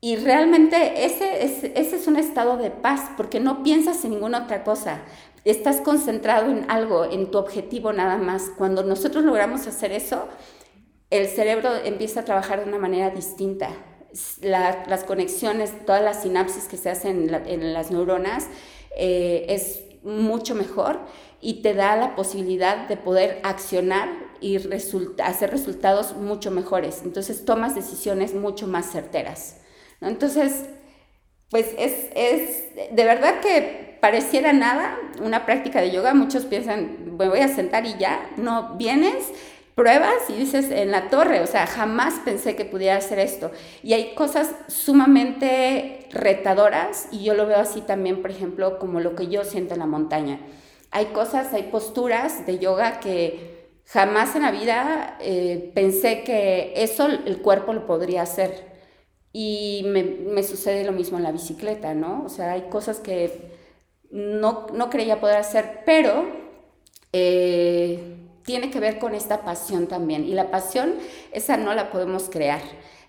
Y 0.00 0.16
realmente 0.16 1.06
ese 1.06 1.44
es, 1.44 1.64
ese 1.64 1.96
es 1.96 2.06
un 2.06 2.16
estado 2.16 2.58
de 2.58 2.70
paz 2.70 3.10
porque 3.16 3.40
no 3.40 3.62
piensas 3.62 4.04
en 4.04 4.10
ninguna 4.10 4.44
otra 4.44 4.62
cosa 4.62 5.02
estás 5.44 5.80
concentrado 5.80 6.50
en 6.50 6.70
algo, 6.70 7.04
en 7.04 7.30
tu 7.30 7.38
objetivo 7.38 7.92
nada 7.92 8.16
más. 8.16 8.50
Cuando 8.56 8.82
nosotros 8.82 9.24
logramos 9.24 9.66
hacer 9.66 9.92
eso, 9.92 10.26
el 11.10 11.28
cerebro 11.28 11.70
empieza 11.84 12.20
a 12.20 12.24
trabajar 12.24 12.60
de 12.60 12.68
una 12.68 12.78
manera 12.78 13.10
distinta. 13.10 13.70
las 14.40 15.04
conexiones, 15.04 15.72
todas 15.86 16.02
las 16.02 16.22
sinapsis 16.22 16.64
que 16.64 16.76
se 16.76 16.88
hacen 16.88 17.34
en, 17.46 17.72
las 17.72 17.90
neuronas 17.90 18.46
eh, 18.96 19.46
es 19.48 19.82
mucho 20.04 20.54
mejor 20.54 21.00
y 21.40 21.62
te 21.62 21.74
da 21.74 21.96
la 21.96 22.14
posibilidad 22.14 22.88
de 22.88 22.96
poder 22.96 23.40
accionar 23.42 24.08
y 24.40 24.56
hacer 25.22 25.50
resultados 25.50 26.14
mucho 26.16 26.50
mejores. 26.50 27.02
Entonces 27.04 27.44
tomas 27.44 27.74
decisiones 27.74 28.34
mucho 28.34 28.66
más 28.66 28.90
certeras. 28.90 29.56
Entonces, 30.00 30.64
pues 31.50 31.74
es, 31.78 32.10
es 32.14 32.94
de 32.94 33.04
verdad 33.04 33.40
que 33.40 33.83
pareciera 34.04 34.52
nada, 34.52 34.98
una 35.22 35.46
práctica 35.46 35.80
de 35.80 35.90
yoga, 35.90 36.12
muchos 36.12 36.44
piensan, 36.44 37.16
me 37.16 37.26
voy 37.26 37.38
a 37.38 37.48
sentar 37.48 37.86
y 37.86 37.96
ya, 37.96 38.30
no, 38.36 38.74
vienes, 38.76 39.32
pruebas 39.74 40.28
y 40.28 40.34
dices 40.34 40.70
en 40.70 40.90
la 40.90 41.08
torre, 41.08 41.40
o 41.40 41.46
sea, 41.46 41.66
jamás 41.66 42.20
pensé 42.22 42.54
que 42.54 42.66
pudiera 42.66 42.96
hacer 42.96 43.18
esto. 43.18 43.50
Y 43.82 43.94
hay 43.94 44.14
cosas 44.14 44.54
sumamente 44.68 46.06
retadoras 46.10 47.08
y 47.12 47.24
yo 47.24 47.32
lo 47.32 47.46
veo 47.46 47.56
así 47.56 47.80
también, 47.80 48.20
por 48.20 48.30
ejemplo, 48.30 48.78
como 48.78 49.00
lo 49.00 49.14
que 49.16 49.28
yo 49.28 49.42
siento 49.42 49.72
en 49.72 49.80
la 49.80 49.86
montaña. 49.86 50.38
Hay 50.90 51.06
cosas, 51.06 51.54
hay 51.54 51.62
posturas 51.62 52.44
de 52.44 52.58
yoga 52.58 53.00
que 53.00 53.70
jamás 53.86 54.36
en 54.36 54.42
la 54.42 54.50
vida 54.50 55.16
eh, 55.22 55.72
pensé 55.74 56.24
que 56.24 56.74
eso 56.76 57.06
el 57.06 57.38
cuerpo 57.40 57.72
lo 57.72 57.86
podría 57.86 58.20
hacer. 58.20 58.66
Y 59.32 59.80
me, 59.86 60.02
me 60.02 60.42
sucede 60.42 60.84
lo 60.84 60.92
mismo 60.92 61.16
en 61.16 61.24
la 61.24 61.32
bicicleta, 61.32 61.94
¿no? 61.94 62.22
O 62.26 62.28
sea, 62.28 62.52
hay 62.52 62.68
cosas 62.68 63.00
que 63.00 63.53
no, 64.10 64.66
no 64.72 64.90
creía 64.90 65.20
poder 65.20 65.36
hacer, 65.36 65.82
pero 65.84 66.24
eh, 67.12 68.16
tiene 68.44 68.70
que 68.70 68.80
ver 68.80 68.98
con 68.98 69.14
esta 69.14 69.42
pasión 69.42 69.86
también. 69.86 70.24
Y 70.24 70.34
la 70.34 70.50
pasión, 70.50 70.94
esa 71.32 71.56
no 71.56 71.74
la 71.74 71.90
podemos 71.90 72.28
crear. 72.28 72.60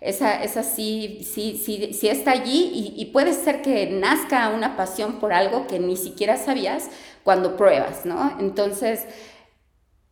Esa, 0.01 0.43
esa 0.43 0.61
sí, 0.61 1.21
sí, 1.23 1.59
sí, 1.63 1.93
sí 1.93 2.07
está 2.07 2.31
allí 2.31 2.93
y, 2.95 3.05
puede 3.05 3.33
ser 3.33 3.61
que 3.61 3.87
nazca 3.87 4.49
una 4.49 4.77
pasión 4.77 5.19
por 5.19 5.33
algo 5.33 5.65
que 5.67 5.79
ni 5.79 5.97
siquiera 5.97 6.37
sabías 6.37 6.89
cuando 7.23 7.57
pruebas, 7.57 8.05
¿no? 8.05 8.37
Entonces, 8.39 9.05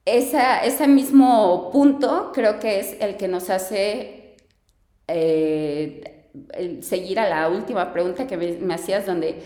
esa, 0.06 0.64
ese 0.64 0.88
mismo 0.88 1.70
punto 1.72 2.32
creo 2.34 2.60
que 2.60 2.80
es 2.80 2.98
el 3.00 3.18
que 3.18 3.28
nos 3.28 3.50
hace 3.52 4.36
eh, 5.08 6.24
seguir 6.82 7.20
a 7.20 7.30
la 7.30 7.50
última 7.50 7.94
pregunta 7.94 8.26
que 8.26 8.38
me 8.38 8.74
hacías, 8.74 9.06
donde 9.06 9.44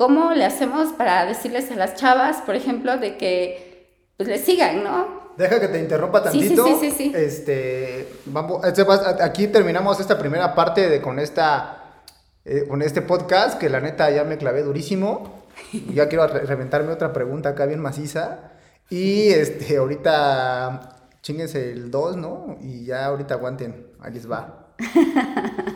¿Cómo 0.00 0.32
le 0.32 0.46
hacemos 0.46 0.94
para 0.94 1.26
decirles 1.26 1.70
a 1.70 1.74
las 1.74 1.94
chavas, 1.94 2.38
por 2.38 2.54
ejemplo, 2.54 2.96
de 2.96 3.18
que 3.18 4.06
pues 4.16 4.30
les 4.30 4.40
sigan, 4.40 4.82
¿no? 4.82 5.34
Deja 5.36 5.60
que 5.60 5.68
te 5.68 5.78
interrumpa 5.78 6.22
tantito. 6.22 6.64
Sí, 6.64 6.72
sí, 6.80 6.90
sí, 6.90 6.96
sí. 6.96 7.12
Este, 7.14 8.08
vamos, 8.24 8.64
este 8.64 8.82
aquí 9.22 9.48
terminamos 9.48 10.00
esta 10.00 10.18
primera 10.18 10.54
parte 10.54 10.88
de 10.88 11.02
con 11.02 11.18
esta 11.18 12.06
eh, 12.46 12.64
con 12.66 12.80
este 12.80 13.02
podcast 13.02 13.58
que 13.58 13.68
la 13.68 13.80
neta 13.80 14.10
ya 14.10 14.24
me 14.24 14.38
clavé 14.38 14.62
durísimo. 14.62 15.42
Ya 15.92 16.08
quiero 16.08 16.26
reventarme 16.28 16.92
otra 16.92 17.12
pregunta 17.12 17.50
acá 17.50 17.66
bien 17.66 17.80
maciza. 17.80 18.52
Y 18.88 19.28
este, 19.28 19.76
ahorita 19.76 20.96
chinguense 21.20 21.72
el 21.72 21.90
2, 21.90 22.16
¿no? 22.16 22.56
Y 22.62 22.86
ya 22.86 23.04
ahorita 23.04 23.34
aguanten, 23.34 23.88
ahí 24.00 24.14
les 24.14 24.30
va. 24.30 24.72